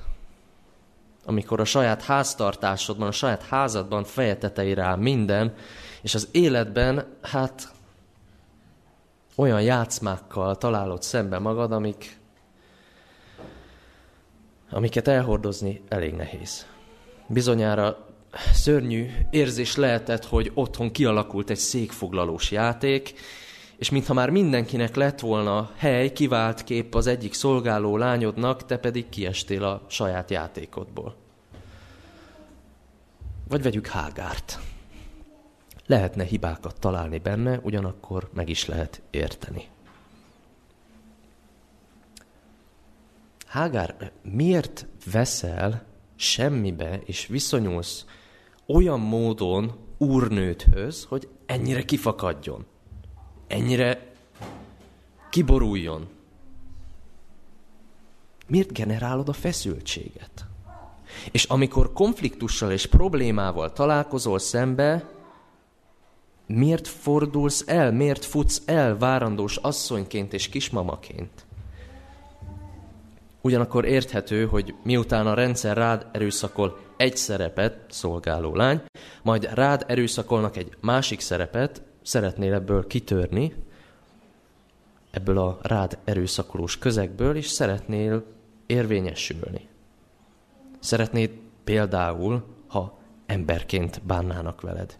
Amikor 1.25 1.61
a 1.61 1.64
saját 1.64 2.02
háztartásodban, 2.02 3.08
a 3.08 3.12
saját 3.12 3.42
házadban 3.42 4.04
feje 4.04 4.38
rá 4.75 4.94
minden, 4.94 5.54
és 6.02 6.14
az 6.14 6.28
életben, 6.30 7.16
hát 7.23 7.73
olyan 9.37 9.62
játszmákkal 9.62 10.56
találod 10.56 11.02
szembe 11.02 11.38
magad, 11.38 11.73
amik, 11.73 12.18
amiket 14.70 15.08
elhordozni 15.08 15.82
elég 15.88 16.14
nehéz. 16.14 16.66
Bizonyára 17.26 18.13
szörnyű 18.53 19.11
érzés 19.31 19.76
lehetett, 19.76 20.25
hogy 20.25 20.50
otthon 20.55 20.91
kialakult 20.91 21.50
egy 21.50 21.57
székfoglalós 21.57 22.50
játék, 22.50 23.14
és 23.76 23.91
mintha 23.91 24.14
már 24.14 24.31
mindenkinek 24.31 24.95
lett 24.95 25.21
volna 25.21 25.71
hely, 25.76 26.12
kivált 26.12 26.64
kép 26.64 26.95
az 26.95 27.07
egyik 27.07 27.35
szolgáló 27.35 27.97
lányodnak, 27.97 28.67
te 28.67 28.76
pedig 28.76 29.09
kiestél 29.09 29.64
a 29.64 29.83
saját 29.88 30.31
játékodból. 30.31 31.17
Vagy 33.49 33.62
vegyük 33.62 33.87
Hágárt. 33.87 34.59
Lehetne 35.87 36.25
hibákat 36.25 36.81
találni 36.81 37.19
benne, 37.19 37.61
ugyanakkor 37.62 38.31
meg 38.35 38.49
is 38.49 38.67
lehet 38.67 39.03
érteni. 39.11 39.69
Hágár, 43.47 44.12
miért 44.23 44.87
veszel 45.12 45.85
semmibe, 46.17 47.00
és 47.05 47.26
viszonyulsz 47.26 48.05
olyan 48.66 49.00
módon 49.00 49.72
úrnőthöz, 49.98 51.05
hogy 51.05 51.29
ennyire 51.46 51.85
kifakadjon, 51.85 52.64
ennyire 53.46 54.12
kiboruljon. 55.31 56.09
Miért 58.46 58.72
generálod 58.72 59.29
a 59.29 59.33
feszültséget? 59.33 60.46
És 61.31 61.44
amikor 61.44 61.92
konfliktussal 61.92 62.72
és 62.72 62.87
problémával 62.87 63.72
találkozol 63.72 64.38
szembe, 64.38 65.09
miért 66.46 66.88
fordulsz 66.88 67.64
el, 67.66 67.92
miért 67.92 68.24
futsz 68.24 68.62
el 68.64 68.98
várandós 68.98 69.57
asszonyként 69.57 70.33
és 70.33 70.48
kismamaként? 70.48 71.46
Ugyanakkor 73.44 73.85
érthető, 73.85 74.46
hogy 74.46 74.74
miután 74.83 75.26
a 75.26 75.35
rendszer 75.35 75.76
rád 75.76 76.07
erőszakol 76.12 76.78
egy 76.96 77.16
szerepet, 77.16 77.78
szolgáló 77.88 78.54
lány, 78.54 78.83
majd 79.22 79.50
rád 79.54 79.85
erőszakolnak 79.87 80.57
egy 80.57 80.76
másik 80.80 81.20
szerepet, 81.20 81.83
szeretnél 82.02 82.54
ebből 82.54 82.87
kitörni, 82.87 83.54
ebből 85.11 85.38
a 85.38 85.59
rád 85.62 85.98
erőszakolós 86.04 86.78
közegből, 86.78 87.37
és 87.37 87.46
szeretnél 87.46 88.24
érvényesülni. 88.66 89.68
Szeretnéd 90.78 91.30
például, 91.64 92.44
ha 92.66 92.98
emberként 93.26 94.02
bánnának 94.02 94.61
veled. 94.61 94.98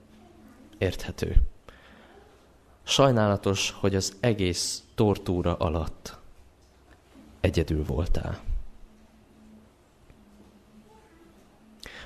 Érthető. 0.78 1.37
Sajnálatos, 2.83 3.70
hogy 3.80 3.94
az 3.94 4.16
egész 4.20 4.83
tortúra 4.94 5.54
alatt 5.57 6.22
egyedül 7.44 7.85
voltál. 7.85 8.40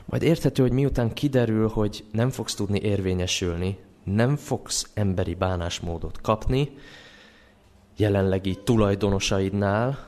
Majd 0.05 0.23
érthető, 0.23 0.63
hogy 0.63 0.73
miután 0.73 1.13
kiderül, 1.13 1.69
hogy 1.69 2.05
nem 2.13 2.31
fogsz 2.31 2.55
tudni 2.55 2.81
érvényesülni, 2.81 3.79
nem 4.05 4.37
fogsz 4.37 4.91
emberi 4.95 5.35
bánásmódot 5.35 6.21
kapni, 6.21 6.71
jelenlegi 7.97 8.59
tulajdonosaidnál, 8.65 10.07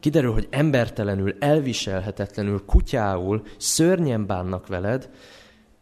kiderül, 0.00 0.32
hogy 0.32 0.48
embertelenül, 0.50 1.36
elviselhetetlenül, 1.38 2.64
kutyául, 2.64 3.42
szörnyen 3.56 4.26
bánnak 4.26 4.66
veled, 4.66 5.10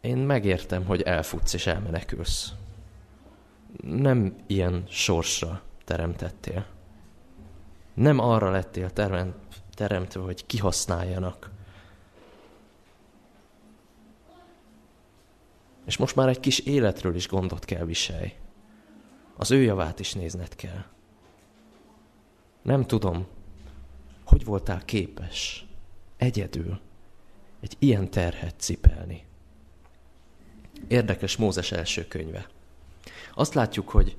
én 0.01 0.17
megértem, 0.17 0.85
hogy 0.85 1.01
elfutsz 1.01 1.53
és 1.53 1.67
elmenekülsz. 1.67 2.51
Nem 3.83 4.35
ilyen 4.47 4.83
sorsra 4.87 5.61
teremtettél. 5.85 6.72
Nem 7.93 8.19
arra 8.19 8.51
lettél 8.51 8.91
teremtve, 9.73 10.21
hogy 10.21 10.45
kihasználjanak. 10.45 11.51
És 15.85 15.97
most 15.97 16.15
már 16.15 16.27
egy 16.27 16.39
kis 16.39 16.59
életről 16.59 17.15
is 17.15 17.27
gondot 17.27 17.65
kell 17.65 17.85
viselj. 17.85 18.33
Az 19.35 19.51
ő 19.51 19.61
javát 19.61 19.99
is 19.99 20.13
nézned 20.13 20.55
kell. 20.55 20.85
Nem 22.61 22.85
tudom, 22.85 23.27
hogy 24.25 24.45
voltál 24.45 24.85
képes 24.85 25.65
egyedül 26.17 26.79
egy 27.59 27.75
ilyen 27.79 28.09
terhet 28.09 28.55
cipelni. 28.57 29.25
Érdekes 30.87 31.37
Mózes 31.37 31.71
első 31.71 32.07
könyve. 32.07 32.47
Azt 33.33 33.53
látjuk, 33.53 33.89
hogy 33.89 34.17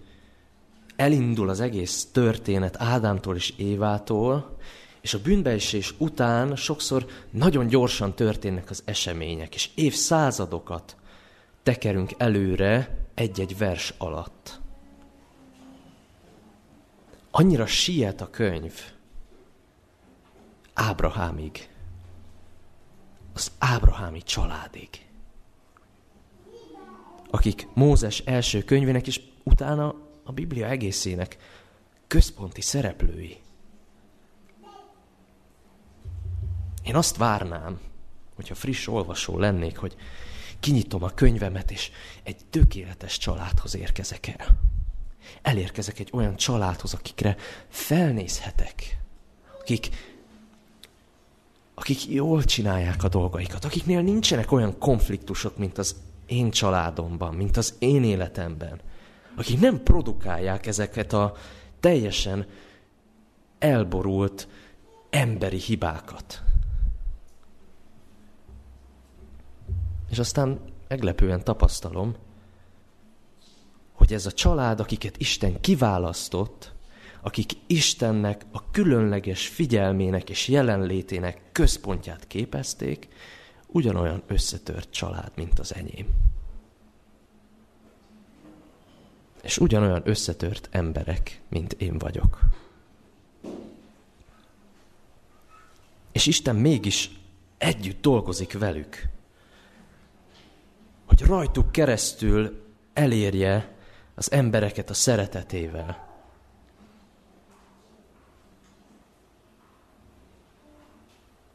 elindul 0.96 1.48
az 1.48 1.60
egész 1.60 2.08
történet 2.12 2.76
Ádámtól 2.78 3.36
és 3.36 3.52
Évától, 3.56 4.56
és 5.00 5.14
a 5.14 5.20
bűnbeesés 5.22 5.94
után 5.98 6.56
sokszor 6.56 7.06
nagyon 7.30 7.66
gyorsan 7.66 8.14
történnek 8.14 8.70
az 8.70 8.82
események, 8.84 9.54
és 9.54 9.70
évszázadokat 9.74 10.96
tekerünk 11.62 12.14
előre 12.16 13.06
egy-egy 13.14 13.58
vers 13.58 13.94
alatt. 13.98 14.60
Annyira 17.30 17.66
siet 17.66 18.20
a 18.20 18.30
könyv 18.30 18.72
Ábrahámig, 20.74 21.68
az 23.34 23.50
Ábrahámi 23.58 24.22
családig, 24.22 24.88
akik 27.30 27.68
Mózes 27.74 28.18
első 28.18 28.62
könyvének 28.62 29.06
és 29.06 29.20
utána 29.42 29.94
a 30.24 30.32
Biblia 30.32 30.68
egészének 30.68 31.36
központi 32.06 32.60
szereplői. 32.60 33.36
Én 36.82 36.96
azt 36.96 37.16
várnám, 37.16 37.80
hogyha 38.34 38.54
friss 38.54 38.86
olvasó 38.86 39.38
lennék, 39.38 39.76
hogy 39.76 39.96
kinyitom 40.60 41.02
a 41.02 41.08
könyvemet, 41.08 41.70
és 41.70 41.90
egy 42.22 42.36
tökéletes 42.50 43.18
családhoz 43.18 43.76
érkezek 43.76 44.26
el. 44.26 44.60
Elérkezek 45.42 45.98
egy 45.98 46.10
olyan 46.12 46.36
családhoz, 46.36 46.94
akikre 46.94 47.36
felnézhetek, 47.68 48.98
akik, 49.60 49.88
akik 51.74 52.06
jól 52.08 52.44
csinálják 52.44 53.04
a 53.04 53.08
dolgaikat, 53.08 53.64
akiknél 53.64 54.00
nincsenek 54.00 54.52
olyan 54.52 54.78
konfliktusok, 54.78 55.56
mint 55.56 55.78
az 55.78 55.96
én 56.26 56.50
családomban, 56.50 57.34
mint 57.34 57.56
az 57.56 57.74
én 57.78 58.04
életemben, 58.04 58.80
akik 59.36 59.60
nem 59.60 59.82
produkálják 59.82 60.66
ezeket 60.66 61.12
a 61.12 61.34
teljesen 61.80 62.46
elborult 63.58 64.48
emberi 65.10 65.58
hibákat. 65.58 66.42
És 70.10 70.18
aztán 70.18 70.60
meglepően 70.88 71.44
tapasztalom, 71.44 72.14
hogy 73.92 74.12
ez 74.12 74.26
a 74.26 74.32
család, 74.32 74.80
akiket 74.80 75.16
Isten 75.16 75.60
kiválasztott, 75.60 76.72
akik 77.22 77.52
Istennek 77.66 78.46
a 78.52 78.70
különleges 78.70 79.48
figyelmének 79.48 80.30
és 80.30 80.48
jelenlétének 80.48 81.40
központját 81.52 82.26
képezték, 82.26 83.08
ugyanolyan 83.66 84.22
összetört 84.26 84.90
család, 84.90 85.32
mint 85.36 85.58
az 85.58 85.74
enyém. 85.74 86.33
És 89.44 89.58
ugyanolyan 89.58 90.02
összetört 90.04 90.68
emberek, 90.70 91.40
mint 91.48 91.72
én 91.72 91.98
vagyok. 91.98 92.38
És 96.12 96.26
Isten 96.26 96.56
mégis 96.56 97.10
együtt 97.58 98.00
dolgozik 98.00 98.58
velük, 98.58 99.02
hogy 101.06 101.20
rajtuk 101.20 101.72
keresztül 101.72 102.62
elérje 102.92 103.74
az 104.14 104.32
embereket 104.32 104.90
a 104.90 104.94
szeretetével. 104.94 106.12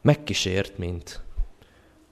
Megkísért, 0.00 0.78
mint 0.78 1.22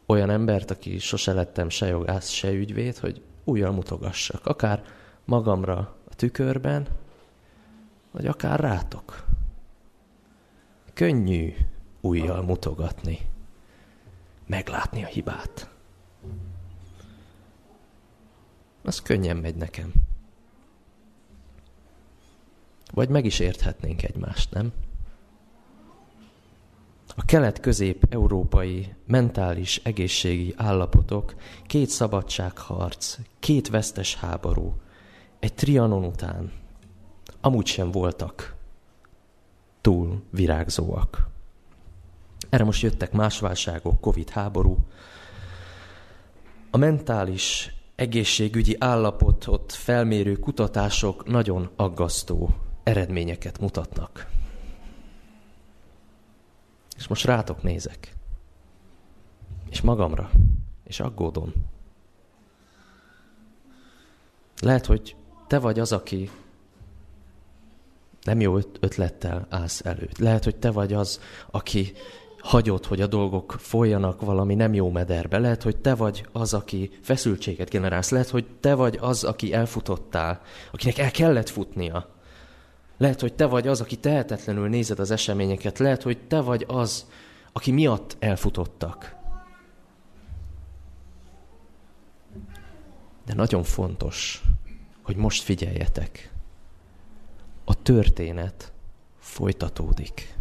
olyan 0.06 0.30
embert, 0.30 0.70
aki 0.70 0.98
sose 0.98 1.32
lettem 1.32 1.68
se 1.68 1.86
jogász, 1.86 2.28
se 2.28 2.50
ügyvéd, 2.50 2.96
hogy 2.96 3.22
újjal 3.44 3.72
mutogassak. 3.72 4.46
Akár 4.46 4.84
magamra 5.28 5.96
a 6.10 6.14
tükörben, 6.14 6.86
vagy 8.10 8.26
akár 8.26 8.60
rátok. 8.60 9.24
Könnyű 10.94 11.54
újjal 12.00 12.42
mutogatni, 12.42 13.18
meglátni 14.46 15.04
a 15.04 15.06
hibát. 15.06 15.70
Az 18.82 19.02
könnyen 19.02 19.36
megy 19.36 19.54
nekem. 19.54 19.92
Vagy 22.92 23.08
meg 23.08 23.24
is 23.24 23.38
érthetnénk 23.38 24.02
egymást, 24.02 24.50
nem? 24.50 24.72
A 27.16 27.24
kelet-közép-európai 27.24 28.94
mentális 29.06 29.76
egészségi 29.76 30.54
állapotok, 30.56 31.34
két 31.66 31.88
szabadságharc, 31.88 33.18
két 33.38 33.68
vesztes 33.68 34.14
háború, 34.14 34.74
egy 35.38 35.54
trianon 35.54 36.04
után 36.04 36.52
amúgy 37.40 37.66
sem 37.66 37.90
voltak 37.90 38.54
túl 39.80 40.22
virágzóak. 40.30 41.28
Erre 42.48 42.64
most 42.64 42.82
jöttek 42.82 43.12
más 43.12 43.38
válságok, 43.38 44.00
Covid 44.00 44.28
háború. 44.28 44.78
A 46.70 46.76
mentális 46.76 47.74
egészségügyi 47.94 48.76
állapotot 48.78 49.72
felmérő 49.72 50.36
kutatások 50.36 51.26
nagyon 51.26 51.70
aggasztó 51.76 52.54
eredményeket 52.82 53.60
mutatnak. 53.60 54.30
És 56.96 57.08
most 57.08 57.24
rátok 57.24 57.62
nézek. 57.62 58.16
És 59.70 59.80
magamra. 59.80 60.30
És 60.84 61.00
aggódom. 61.00 61.52
Lehet, 64.60 64.86
hogy 64.86 65.16
te 65.48 65.58
vagy 65.58 65.78
az, 65.78 65.92
aki 65.92 66.30
nem 68.22 68.40
jó 68.40 68.56
ötlettel 68.80 69.46
állsz 69.50 69.84
előtt. 69.84 70.18
Lehet, 70.18 70.44
hogy 70.44 70.56
te 70.56 70.70
vagy 70.70 70.92
az, 70.92 71.20
aki 71.50 71.92
hagyod, 72.38 72.84
hogy 72.84 73.00
a 73.00 73.06
dolgok 73.06 73.56
folyjanak 73.58 74.20
valami 74.20 74.54
nem 74.54 74.74
jó 74.74 74.90
mederbe. 74.90 75.38
Lehet, 75.38 75.62
hogy 75.62 75.76
te 75.76 75.94
vagy 75.94 76.26
az, 76.32 76.54
aki 76.54 76.90
feszültséget 77.02 77.70
generálsz. 77.70 78.10
Lehet, 78.10 78.28
hogy 78.28 78.46
te 78.60 78.74
vagy 78.74 78.98
az, 79.00 79.24
aki 79.24 79.52
elfutottál, 79.52 80.40
akinek 80.72 80.98
el 80.98 81.10
kellett 81.10 81.48
futnia. 81.48 82.08
Lehet, 82.96 83.20
hogy 83.20 83.34
te 83.34 83.46
vagy 83.46 83.68
az, 83.68 83.80
aki 83.80 83.96
tehetetlenül 83.96 84.68
nézed 84.68 84.98
az 84.98 85.10
eseményeket. 85.10 85.78
Lehet, 85.78 86.02
hogy 86.02 86.18
te 86.18 86.40
vagy 86.40 86.64
az, 86.68 87.06
aki 87.52 87.70
miatt 87.70 88.16
elfutottak. 88.18 89.16
De 93.26 93.34
nagyon 93.34 93.62
fontos, 93.62 94.42
hogy 95.08 95.16
most 95.16 95.42
figyeljetek. 95.42 96.32
A 97.64 97.82
történet 97.82 98.72
folytatódik. 99.18 100.34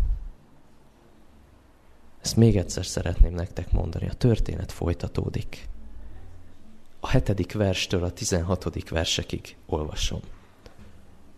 Ezt 2.21 2.35
még 2.35 2.57
egyszer 2.57 2.85
szeretném 2.85 3.33
nektek 3.33 3.71
mondani. 3.71 4.09
A 4.09 4.13
történet 4.13 4.71
folytatódik. 4.71 5.69
A 6.99 7.07
hetedik 7.07 7.53
verstől 7.53 8.03
a 8.03 8.11
tizenhatodik 8.11 8.89
versekig 8.89 9.55
olvasom. 9.65 10.21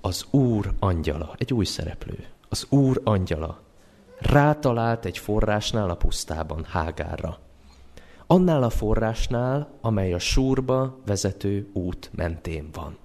Az 0.02 0.26
Úr 0.30 0.74
angyala, 0.80 1.36
egy 1.38 1.54
új 1.54 1.65
szereplő, 1.65 2.26
az 2.50 2.65
Úr 2.70 3.02
angyala 3.04 3.62
rátalált 4.20 5.06
egy 5.06 5.18
forrásnál 5.18 5.89
a 5.89 5.96
pusztában 5.96 6.63
Hágárra. 6.63 7.39
Annál 8.28 8.63
a 8.63 8.70
forrásnál, 8.70 9.72
amely 9.82 10.13
a 10.13 10.20
súrba 10.20 10.98
vezető 11.06 11.70
út 11.74 12.10
mentén 12.13 12.70
van. 12.74 12.98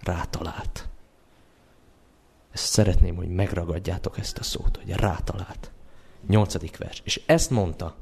Rátalált. 0.00 0.88
Ezt 2.50 2.64
szeretném, 2.64 3.16
hogy 3.16 3.28
megragadjátok 3.28 4.18
ezt 4.18 4.38
a 4.38 4.42
szót, 4.42 4.76
hogy 4.76 4.90
rátalált. 4.90 5.70
Nyolcadik 6.26 6.76
vers. 6.76 7.00
És 7.04 7.22
ezt 7.26 7.50
mondta. 7.50 7.94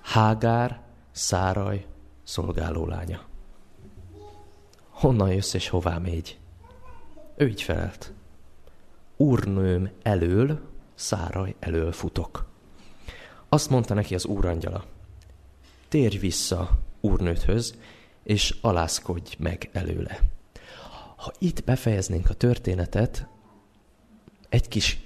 Hágár, 0.00 0.82
Száraj, 1.10 1.86
szolgálólánya. 2.22 3.24
Honnan 4.88 5.32
jössz 5.32 5.54
és 5.54 5.68
hová 5.68 5.98
mégy? 5.98 6.38
Ő 7.36 7.48
így 7.48 7.62
felelt. 7.62 8.12
Úrnőm 9.16 9.90
elől, 10.02 10.60
Száraj 10.94 11.54
elől 11.58 11.92
futok. 11.92 12.46
Azt 13.48 13.70
mondta 13.70 13.94
neki 13.94 14.14
az 14.14 14.24
úrangyala. 14.24 14.84
Térj 15.88 16.16
vissza 16.16 16.70
úrnődhöz, 17.00 17.74
és 18.24 18.56
alászkodj 18.60 19.34
meg 19.38 19.68
előle. 19.72 20.20
Ha 21.16 21.32
itt 21.38 21.64
befejeznénk 21.64 22.30
a 22.30 22.34
történetet, 22.34 23.26
egy 24.48 24.68
kis 24.68 25.00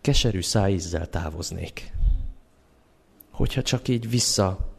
keserű 0.00 0.40
szájízzel 0.40 1.08
távoznék. 1.10 1.92
Hogyha 3.30 3.62
csak 3.62 3.88
így 3.88 4.10
vissza 4.10 4.74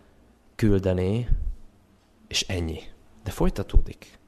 küldené, 0.55 1.27
és 2.27 2.41
ennyi. 2.47 2.81
De 3.23 3.31
folytatódik. 3.31 4.19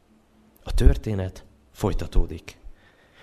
A 0.63 0.74
történet 0.74 1.45
folytatódik. 1.71 2.58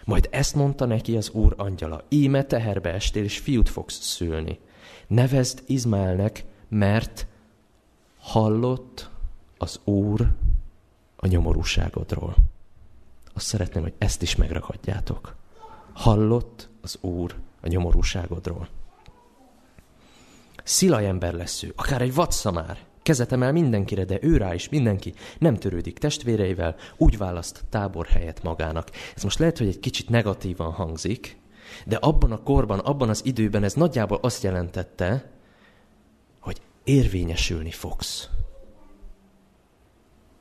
Majd 0.04 0.28
ezt 0.30 0.54
mondta 0.54 0.84
neki 0.84 1.16
az 1.16 1.30
úr 1.30 1.54
angyala, 1.56 2.04
íme 2.08 2.44
teherbe 2.44 2.92
estél, 2.92 3.24
és 3.24 3.38
fiút 3.38 3.68
fogsz 3.68 4.00
szülni. 4.00 4.58
Nevezd 5.06 5.62
Izmaelnek, 5.66 6.44
mert 6.68 7.26
hallott 8.18 9.10
az 9.58 9.80
úr 9.84 10.34
a 11.16 11.26
nyomorúságodról. 11.26 12.36
Azt 13.34 13.46
szeretném, 13.46 13.82
hogy 13.82 13.94
ezt 13.98 14.22
is 14.22 14.36
megragadjátok. 14.36 15.36
Hallott 15.92 16.68
az 16.80 16.98
úr 17.00 17.34
a 17.60 17.68
nyomorúságodról. 17.68 18.68
Szilaj 20.64 21.06
ember 21.06 21.34
lesz 21.34 21.62
ő, 21.62 21.72
akár 21.76 22.02
egy 22.02 22.14
vadszamár. 22.14 22.78
Kezet 23.02 23.32
emel 23.32 23.52
mindenkire, 23.52 24.04
de 24.04 24.18
ő 24.20 24.36
rá 24.36 24.54
is 24.54 24.68
mindenki 24.68 25.14
nem 25.38 25.56
törődik 25.56 25.98
testvéreivel, 25.98 26.76
úgy 26.96 27.18
választ 27.18 27.64
tábor 27.68 28.06
helyet 28.06 28.42
magának. 28.42 28.90
Ez 29.16 29.22
most 29.22 29.38
lehet, 29.38 29.58
hogy 29.58 29.66
egy 29.66 29.80
kicsit 29.80 30.08
negatívan 30.08 30.72
hangzik, 30.72 31.38
de 31.86 31.96
abban 31.96 32.32
a 32.32 32.42
korban, 32.42 32.78
abban 32.78 33.08
az 33.08 33.24
időben 33.24 33.64
ez 33.64 33.74
nagyjából 33.74 34.18
azt 34.22 34.42
jelentette, 34.42 35.30
hogy 36.40 36.60
érvényesülni 36.84 37.70
fogsz. 37.70 38.28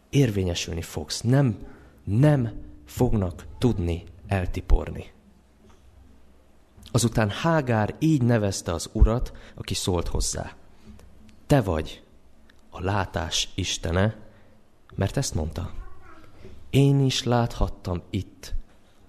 Érvényesülni 0.10 0.82
fogsz. 0.82 1.22
Nem, 1.22 1.58
nem 2.04 2.62
fognak 2.86 3.46
tudni 3.58 4.04
eltiporni. 4.28 5.12
Azután 6.92 7.30
Hágár 7.30 7.96
így 8.00 8.22
nevezte 8.22 8.74
az 8.74 8.90
urat, 8.94 9.32
aki 9.56 9.74
szólt 9.74 10.08
hozzá. 10.08 10.56
Te 11.46 11.62
vagy 11.62 12.04
a 12.70 12.82
látás 12.82 13.50
istene, 13.56 14.16
mert 14.96 15.18
ezt 15.18 15.34
mondta. 15.34 15.74
Én 16.70 17.06
is 17.06 17.24
láthattam 17.24 18.02
itt, 18.10 18.54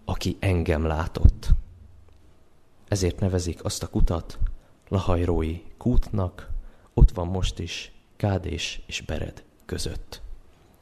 aki 0.05 0.37
engem 0.41 0.87
látott. 0.87 1.49
Ezért 2.89 3.21
nevezik 3.21 3.65
azt 3.65 3.83
a 3.83 3.89
kutat 3.89 4.39
Lahajrói 4.89 5.63
kútnak, 5.77 6.51
ott 6.95 7.11
van 7.11 7.27
most 7.27 7.59
is 7.59 7.93
Kádés 8.17 8.83
és 8.87 9.01
Bered 9.01 9.45
között. 9.65 10.23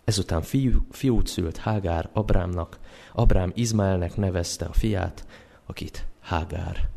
Ezután 0.06 0.42
fiú, 0.42 0.86
fiút 0.90 1.26
szült 1.26 1.56
Hágár 1.56 2.10
Abrámnak, 2.12 2.78
Abrám 3.12 3.52
Izmaelnek 3.54 4.16
nevezte 4.16 4.64
a 4.64 4.72
fiát, 4.72 5.26
akit 5.66 6.06
Hágár 6.20 6.88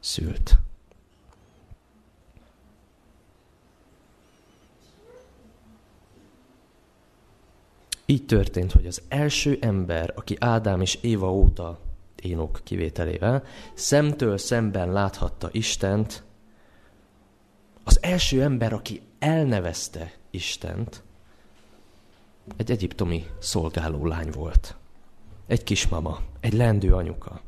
szült. 0.00 0.58
Így 8.06 8.26
történt, 8.26 8.72
hogy 8.72 8.86
az 8.86 9.02
első 9.08 9.58
ember, 9.60 10.12
aki 10.16 10.36
Ádám 10.40 10.80
és 10.80 10.98
Éva 11.00 11.32
óta, 11.32 11.78
Énok 12.22 12.60
kivételével, 12.64 13.44
szemtől 13.74 14.38
szemben 14.38 14.92
láthatta 14.92 15.48
Istent, 15.52 16.24
az 17.82 18.02
első 18.02 18.42
ember, 18.42 18.72
aki 18.72 19.02
elnevezte 19.18 20.12
Istent, 20.30 21.03
egy 22.56 22.70
egyiptomi 22.70 23.26
szolgáló 23.38 24.06
lány 24.06 24.30
volt. 24.30 24.76
Egy 25.46 25.62
kismama, 25.62 26.20
egy 26.40 26.52
lendő 26.52 26.94
anyuka, 26.94 27.40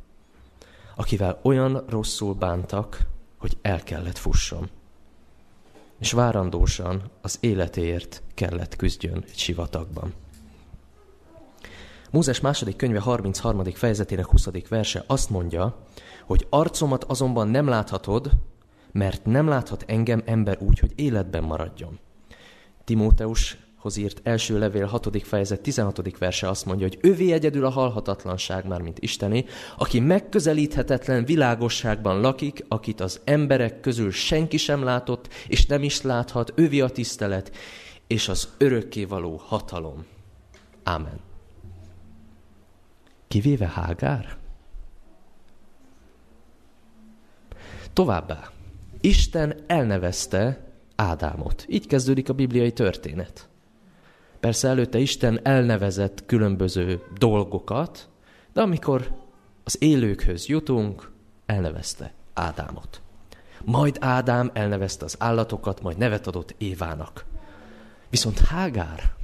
akivel 0.96 1.40
olyan 1.42 1.84
rosszul 1.88 2.34
bántak, 2.34 3.06
hogy 3.38 3.58
el 3.62 3.82
kellett 3.82 4.18
fusson. 4.18 4.70
És 5.98 6.12
várandósan 6.12 7.10
az 7.20 7.38
életéért 7.40 8.22
kellett 8.34 8.76
küzdjön 8.76 9.24
egy 9.26 9.38
sivatagban. 9.38 10.14
Mózes 12.10 12.40
második 12.40 12.76
könyve 12.76 13.00
33. 13.00 13.64
fejezetének 13.64 14.26
20. 14.26 14.48
verse 14.68 15.04
azt 15.06 15.30
mondja, 15.30 15.76
hogy 16.24 16.46
arcomat 16.50 17.04
azonban 17.04 17.48
nem 17.48 17.68
láthatod, 17.68 18.30
mert 18.92 19.24
nem 19.24 19.48
láthat 19.48 19.84
engem 19.86 20.22
ember 20.24 20.58
úgy, 20.60 20.78
hogy 20.78 20.92
életben 20.94 21.44
maradjon. 21.44 21.98
Timóteushoz 23.86 23.96
írt 23.96 24.20
első 24.22 24.58
levél 24.58 24.86
6. 24.86 25.22
fejezet 25.22 25.60
16. 25.60 26.18
verse 26.18 26.48
azt 26.48 26.64
mondja, 26.64 26.86
hogy 26.86 26.98
ővé 27.00 27.32
egyedül 27.32 27.64
a 27.64 27.70
halhatatlanság, 27.70 28.66
már 28.66 28.80
mint 28.80 28.98
Isteni, 28.98 29.44
aki 29.76 30.00
megközelíthetetlen 30.00 31.24
világosságban 31.24 32.20
lakik, 32.20 32.64
akit 32.68 33.00
az 33.00 33.20
emberek 33.24 33.80
közül 33.80 34.10
senki 34.10 34.56
sem 34.56 34.82
látott, 34.82 35.28
és 35.48 35.66
nem 35.66 35.82
is 35.82 36.02
láthat, 36.02 36.52
ővé 36.54 36.80
a 36.80 36.88
tisztelet, 36.88 37.56
és 38.06 38.28
az 38.28 38.48
örökkévaló 38.58 39.36
hatalom. 39.36 40.06
Amen. 40.84 41.20
Kivéve 43.28 43.66
Hágár? 43.66 44.36
Továbbá, 47.92 48.50
Isten 49.00 49.54
elnevezte 49.66 50.64
Ádámot. 50.96 51.64
Így 51.68 51.86
kezdődik 51.86 52.28
a 52.28 52.32
bibliai 52.32 52.72
történet. 52.72 53.48
Persze 54.40 54.68
előtte 54.68 54.98
Isten 54.98 55.40
elnevezett 55.42 56.26
különböző 56.26 57.02
dolgokat, 57.18 58.08
de 58.52 58.60
amikor 58.60 59.10
az 59.64 59.82
élőkhöz 59.82 60.46
jutunk, 60.46 61.10
elnevezte 61.46 62.12
Ádámot. 62.34 63.00
Majd 63.64 63.96
Ádám 64.00 64.50
elnevezte 64.52 65.04
az 65.04 65.16
állatokat, 65.18 65.82
majd 65.82 65.96
nevet 65.98 66.26
adott 66.26 66.54
Évának. 66.58 67.24
Viszont 68.10 68.38
Hágár, 68.38 69.16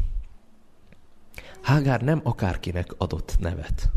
Hágár 1.63 2.03
nem 2.03 2.21
akárkinek 2.25 2.95
adott 2.99 3.37
nevet. 3.39 3.89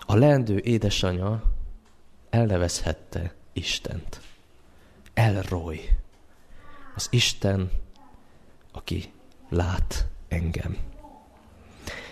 A 0.00 0.14
leendő 0.14 0.58
édesanyja 0.58 1.42
elnevezhette 2.30 3.34
Istent. 3.52 4.20
Elroy. 5.14 5.80
Az 6.94 7.06
Isten, 7.10 7.70
aki 8.72 9.12
lát 9.48 10.08
engem. 10.28 10.76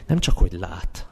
Nem 0.06 0.18
csak, 0.18 0.38
hogy 0.38 0.52
lát, 0.52 1.10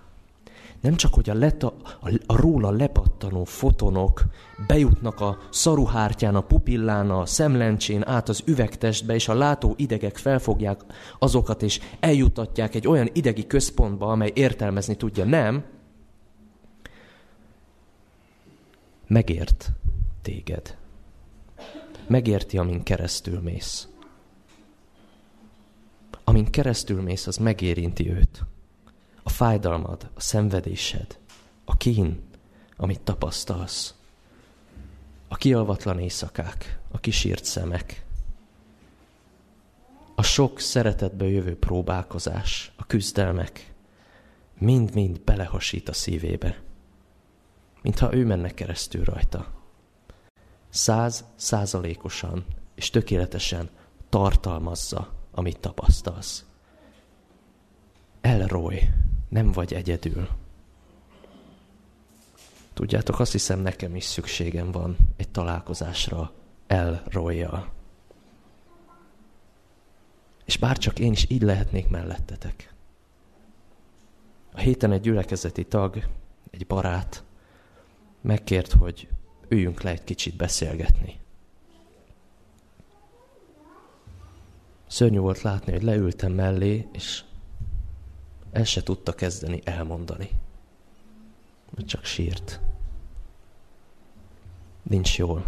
nem 0.80 0.94
csak, 0.94 1.14
hogy 1.14 1.30
a, 1.30 1.34
leta, 1.34 1.74
a, 2.00 2.10
a 2.26 2.36
róla 2.36 2.70
lepattanó 2.70 3.44
fotonok 3.44 4.24
bejutnak 4.66 5.20
a 5.20 5.38
szaruhártyán, 5.50 6.34
a 6.34 6.40
pupillán, 6.40 7.10
a 7.10 7.26
szemlencsén 7.26 8.06
át 8.06 8.28
az 8.28 8.42
üvegtestbe, 8.46 9.14
és 9.14 9.28
a 9.28 9.34
látó 9.34 9.74
idegek 9.76 10.16
felfogják 10.16 10.80
azokat, 11.18 11.62
és 11.62 11.80
eljutatják 12.00 12.74
egy 12.74 12.86
olyan 12.86 13.08
idegi 13.12 13.46
központba, 13.46 14.10
amely 14.10 14.30
értelmezni 14.34 14.94
tudja. 14.94 15.24
Nem. 15.24 15.64
Megért 19.06 19.70
téged. 20.22 20.76
Megérti, 22.06 22.58
amin 22.58 22.82
keresztül 22.82 23.40
mész. 23.40 23.88
Amin 26.28 26.50
keresztül 26.50 27.02
mész, 27.02 27.26
az 27.26 27.36
megérinti 27.36 28.10
őt. 28.10 28.44
A 29.22 29.28
fájdalmad, 29.28 30.10
a 30.14 30.20
szenvedésed, 30.20 31.18
a 31.64 31.76
kín, 31.76 32.22
amit 32.76 33.00
tapasztalsz, 33.00 33.94
a 35.28 35.36
kialvatlan 35.36 35.98
éjszakák, 35.98 36.78
a 36.90 36.98
kisírt 36.98 37.44
szemek, 37.44 38.04
a 40.14 40.22
sok 40.22 40.60
szeretetből 40.60 41.28
jövő 41.28 41.58
próbálkozás, 41.58 42.72
a 42.76 42.86
küzdelmek, 42.86 43.72
mind-mind 44.58 45.20
belehasít 45.20 45.88
a 45.88 45.92
szívébe, 45.92 46.62
mintha 47.82 48.14
ő 48.14 48.24
menne 48.24 48.54
keresztül 48.54 49.04
rajta. 49.04 49.52
Száz 50.68 51.24
százalékosan 51.36 52.44
és 52.74 52.90
tökéletesen 52.90 53.70
tartalmazza, 54.08 55.16
amit 55.38 55.58
tapasztalsz. 55.58 56.44
Elroy, 58.20 58.88
nem 59.28 59.52
vagy 59.52 59.74
egyedül. 59.74 60.28
Tudjátok, 62.74 63.20
azt 63.20 63.32
hiszem 63.32 63.60
nekem 63.60 63.96
is 63.96 64.04
szükségem 64.04 64.70
van 64.70 64.96
egy 65.16 65.28
találkozásra 65.28 66.32
elrojjal. 66.66 67.72
És 70.44 70.56
bárcsak 70.56 70.98
én 70.98 71.12
is 71.12 71.26
így 71.30 71.42
lehetnék 71.42 71.88
mellettetek. 71.88 72.74
A 74.52 74.58
héten 74.58 74.92
egy 74.92 75.00
gyülekezeti 75.00 75.64
tag, 75.64 76.08
egy 76.50 76.66
barát 76.66 77.24
megkért, 78.20 78.72
hogy 78.72 79.08
üljünk 79.48 79.82
le 79.82 79.90
egy 79.90 80.04
kicsit 80.04 80.36
beszélgetni. 80.36 81.20
Szörnyű 84.88 85.18
volt 85.18 85.42
látni, 85.42 85.72
hogy 85.72 85.82
leültem 85.82 86.32
mellé, 86.32 86.88
és 86.92 87.24
el 88.52 88.64
se 88.64 88.82
tudta 88.82 89.12
kezdeni 89.12 89.60
elmondani. 89.64 90.30
Csak 91.86 92.04
sírt. 92.04 92.60
Nincs 94.82 95.18
jól. 95.18 95.44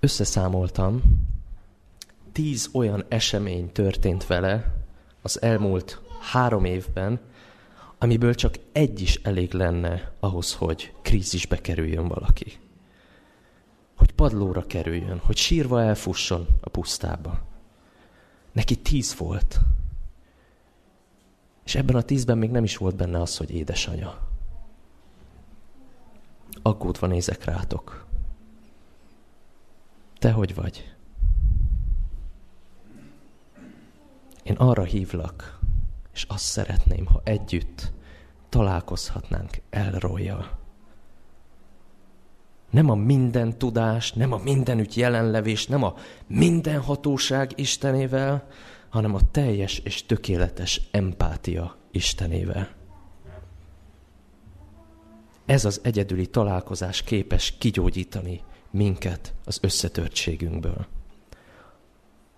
Összeszámoltam, 0.00 1.02
tíz 2.32 2.70
olyan 2.72 3.04
esemény 3.08 3.72
történt 3.72 4.26
vele 4.26 4.74
az 5.22 5.42
elmúlt 5.42 6.00
három 6.20 6.64
évben, 6.64 7.20
amiből 7.98 8.34
csak 8.34 8.54
egy 8.72 9.00
is 9.00 9.14
elég 9.22 9.52
lenne 9.52 10.12
ahhoz, 10.20 10.54
hogy 10.54 10.94
krízisbe 11.02 11.60
kerüljön 11.60 12.08
valaki. 12.08 12.58
Padlóra 14.24 14.66
kerüljön, 14.66 15.18
hogy 15.18 15.36
sírva 15.36 15.82
elfusson 15.82 16.46
a 16.60 16.68
pusztába. 16.68 17.40
Neki 18.52 18.76
tíz 18.76 19.16
volt. 19.16 19.60
És 21.64 21.74
ebben 21.74 21.96
a 21.96 22.02
tízben 22.02 22.38
még 22.38 22.50
nem 22.50 22.64
is 22.64 22.76
volt 22.76 22.96
benne 22.96 23.20
az, 23.20 23.36
hogy 23.36 23.50
édesanya. 23.50 24.18
Aggódva 26.62 27.06
nézek 27.06 27.44
rátok. 27.44 28.06
Te 30.18 30.32
hogy 30.32 30.54
vagy? 30.54 30.94
Én 34.42 34.56
arra 34.56 34.82
hívlak, 34.82 35.58
és 36.12 36.22
azt 36.22 36.44
szeretném, 36.44 37.06
ha 37.06 37.20
együtt 37.24 37.92
találkozhatnánk 38.48 39.62
Elroyjal. 39.70 40.63
Nem 42.74 42.90
a 42.90 42.94
minden 42.94 43.58
tudás, 43.58 44.12
nem 44.12 44.32
a 44.32 44.40
mindenütt 44.42 44.94
jelenlevés, 44.94 45.66
nem 45.66 45.82
a 45.82 45.94
minden 46.26 46.80
hatóság 46.80 47.52
Istenével, 47.54 48.46
hanem 48.88 49.14
a 49.14 49.30
teljes 49.30 49.78
és 49.78 50.06
tökéletes 50.06 50.80
empátia 50.90 51.76
Istenével. 51.90 52.68
Ez 55.46 55.64
az 55.64 55.80
egyedüli 55.82 56.26
találkozás 56.26 57.02
képes 57.02 57.54
kigyógyítani 57.58 58.40
minket 58.70 59.34
az 59.44 59.58
összetörtségünkből. 59.62 60.86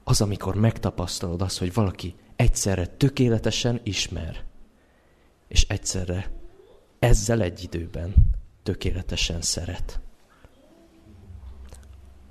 Az, 0.05 0.21
amikor 0.21 0.55
megtapasztalod 0.55 1.43
azt, 1.43 1.59
hogy 1.59 1.75
valaki 1.75 2.15
egyszerre 2.37 2.87
tökéletesen 2.87 3.81
ismer, 3.83 4.45
és 5.49 5.67
egyszerre 5.69 6.31
ezzel 6.99 7.43
egy 7.43 7.63
időben 7.63 8.15
tökéletesen 8.63 9.41
szeret. 9.41 10.01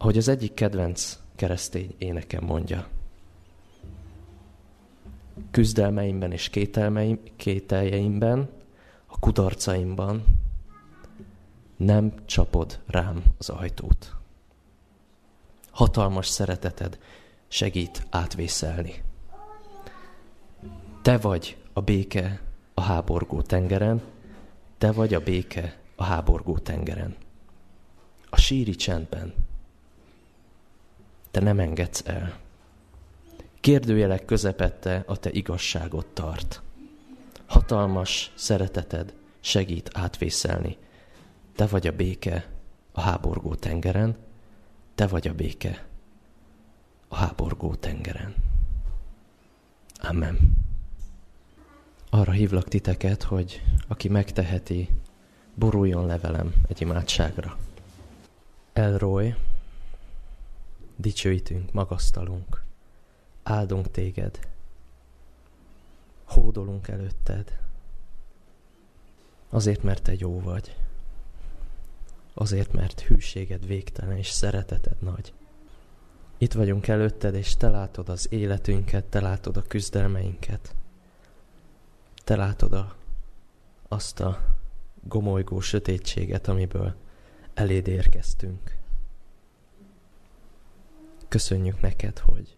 Ahogy 0.06 0.18
az 0.18 0.28
egyik 0.28 0.54
kedvenc 0.54 1.20
keresztény 1.36 1.96
énekem 1.98 2.44
mondja, 2.44 2.88
küzdelmeimben 5.52 6.32
és 6.32 6.50
kételmeim, 6.50 7.20
kételjeimben, 7.36 8.50
a 9.06 9.20
kudarcaimban 9.20 10.24
nem 11.78 12.14
csapod 12.26 12.80
rám 12.88 13.24
az 13.38 13.50
ajtót. 13.50 14.16
Hatalmas 15.72 16.28
szereteted 16.28 17.00
segít 17.48 18.08
átvészelni. 18.10 19.04
Te 21.02 21.18
vagy 21.18 21.58
a 21.74 21.82
béke 21.82 22.42
a 22.74 22.82
háborgó 22.82 23.42
tengeren, 23.42 24.02
te 24.78 24.92
vagy 24.92 25.14
a 25.14 25.20
béke 25.20 25.78
a 25.96 26.04
háborgó 26.04 26.58
tengeren. 26.58 27.16
A 28.30 28.38
síri 28.38 28.76
csendben. 28.76 29.45
Te 31.36 31.42
nem 31.42 31.60
engedsz 31.60 32.02
el. 32.06 32.38
Kérdőjelek 33.60 34.26
közepette 34.26 35.04
a 35.08 35.18
te 35.18 35.32
igazságot 35.32 36.06
tart. 36.06 36.62
Hatalmas 37.46 38.32
szereteted 38.36 39.14
segít 39.40 39.90
átvészelni. 39.94 40.78
Te 41.56 41.66
vagy 41.66 41.88
a 41.88 41.92
béke 41.92 42.50
a 42.92 43.02
háborgó 43.02 43.56
tengeren, 43.56 44.16
te 44.96 45.08
vagy 45.08 45.28
a 45.28 45.34
béke 45.34 45.86
a 47.08 47.16
háborgó 47.16 47.76
tengeren. 47.76 48.36
Amen. 50.02 50.40
Arra 52.10 52.32
hívlak 52.32 52.68
titeket, 52.68 53.24
hogy 53.24 53.64
aki 53.88 54.10
megteheti, 54.10 54.90
boruljon 55.54 56.06
levelem 56.06 56.54
egy 56.68 56.82
imádságra. 56.82 57.58
Elroy, 58.74 59.36
dicsőítünk, 60.96 61.72
magasztalunk, 61.72 62.64
áldunk 63.44 63.92
téged, 63.92 64.40
hódolunk 66.24 66.88
előtted, 66.88 67.58
azért, 69.50 69.84
mert 69.84 70.04
te 70.04 70.14
jó 70.18 70.40
vagy, 70.40 70.76
azért, 72.34 72.74
mert 72.74 73.02
hűséged 73.02 73.68
végtelen 73.68 74.18
és 74.18 74.30
szereteted 74.30 75.02
nagy. 75.02 75.34
Itt 76.38 76.54
vagyunk 76.54 76.88
előtted, 76.88 77.36
és 77.36 77.56
te 77.56 77.70
látod 77.70 78.10
az 78.10 78.28
életünket, 78.32 79.06
te 79.06 79.22
látod 79.22 79.58
a 79.58 79.62
küzdelmeinket. 79.62 80.76
Te 82.24 82.36
látod 82.36 82.74
a, 82.74 82.96
azt 83.88 84.20
a 84.20 84.56
gomolygó 85.04 85.60
sötétséget, 85.60 86.48
amiből 86.48 86.96
eléd 87.54 87.88
érkeztünk. 87.88 88.78
Köszönjük 91.36 91.82
neked, 91.82 92.20
hogy 92.20 92.58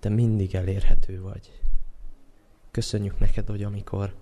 te 0.00 0.08
mindig 0.08 0.54
elérhető 0.54 1.20
vagy. 1.20 1.62
Köszönjük 2.70 3.18
neked, 3.18 3.48
hogy 3.48 3.62
amikor 3.62 4.14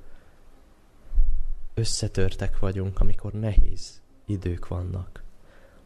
összetörtek 1.75 2.59
vagyunk, 2.59 3.01
amikor 3.01 3.33
nehéz 3.33 4.03
idők 4.25 4.69
vannak, 4.69 5.25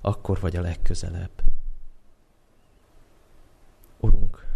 akkor 0.01 0.41
vagy 0.41 0.57
a 0.57 0.61
legközelebb. 0.61 1.43
Urunk, 4.01 4.47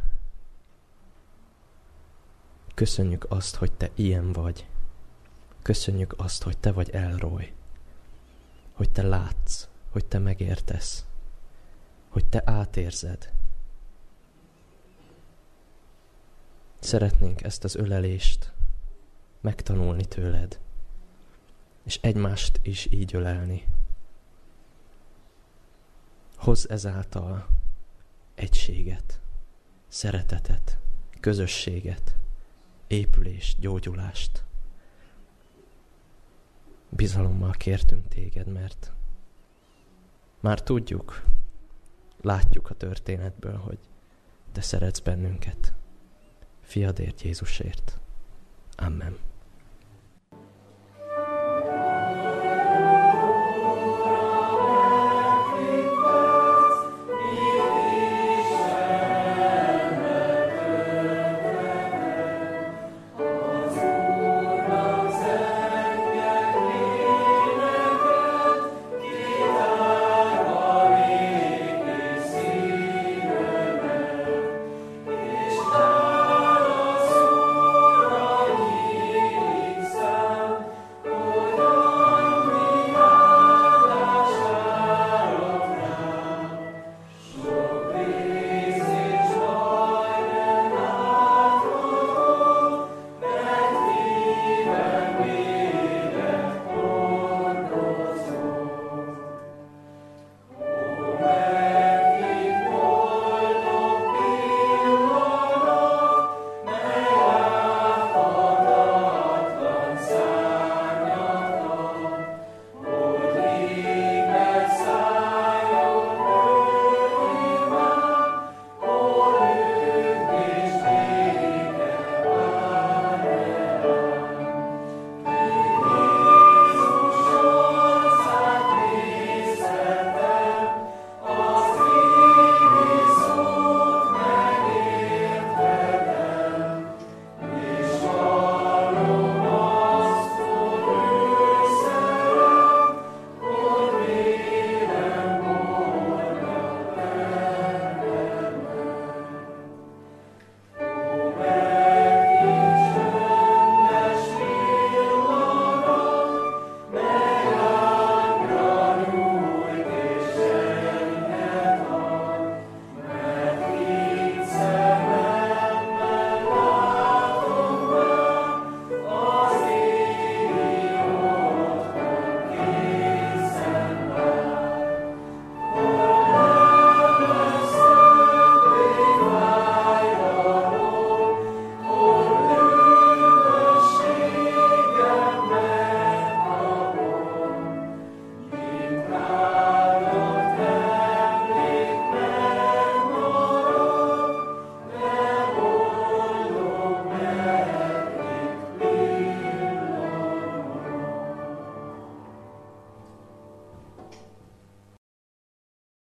köszönjük 2.74 3.26
azt, 3.28 3.56
hogy 3.56 3.72
Te 3.72 3.90
ilyen 3.94 4.32
vagy. 4.32 4.66
Köszönjük 5.62 6.14
azt, 6.16 6.42
hogy 6.42 6.58
Te 6.58 6.72
vagy 6.72 6.90
Elroy. 6.90 7.52
Hogy 8.72 8.90
Te 8.90 9.02
látsz, 9.02 9.68
hogy 9.90 10.06
Te 10.06 10.18
megértesz, 10.18 11.06
hogy 12.18 12.26
Te 12.26 12.42
átérzed. 12.44 13.32
Szeretnénk 16.78 17.42
ezt 17.42 17.64
az 17.64 17.74
ölelést 17.74 18.52
megtanulni 19.40 20.04
tőled, 20.04 20.60
és 21.82 21.98
egymást 22.02 22.60
is 22.62 22.86
így 22.90 23.14
ölelni. 23.14 23.66
Hoz 26.36 26.70
ezáltal 26.70 27.46
egységet 28.34 29.20
szeretetet, 29.88 30.78
közösséget, 31.20 32.14
épülést, 32.86 33.60
gyógyulást. 33.60 34.44
Bizalommal 36.88 37.52
kértünk 37.52 38.08
téged, 38.08 38.46
mert 38.46 38.92
már 40.40 40.62
tudjuk, 40.62 41.22
látjuk 42.20 42.70
a 42.70 42.74
történetből, 42.74 43.56
hogy 43.56 43.78
te 44.52 44.60
szeretsz 44.60 44.98
bennünket. 45.00 45.74
Fiadért 46.60 47.22
Jézusért. 47.22 47.98
Amen. 48.76 49.16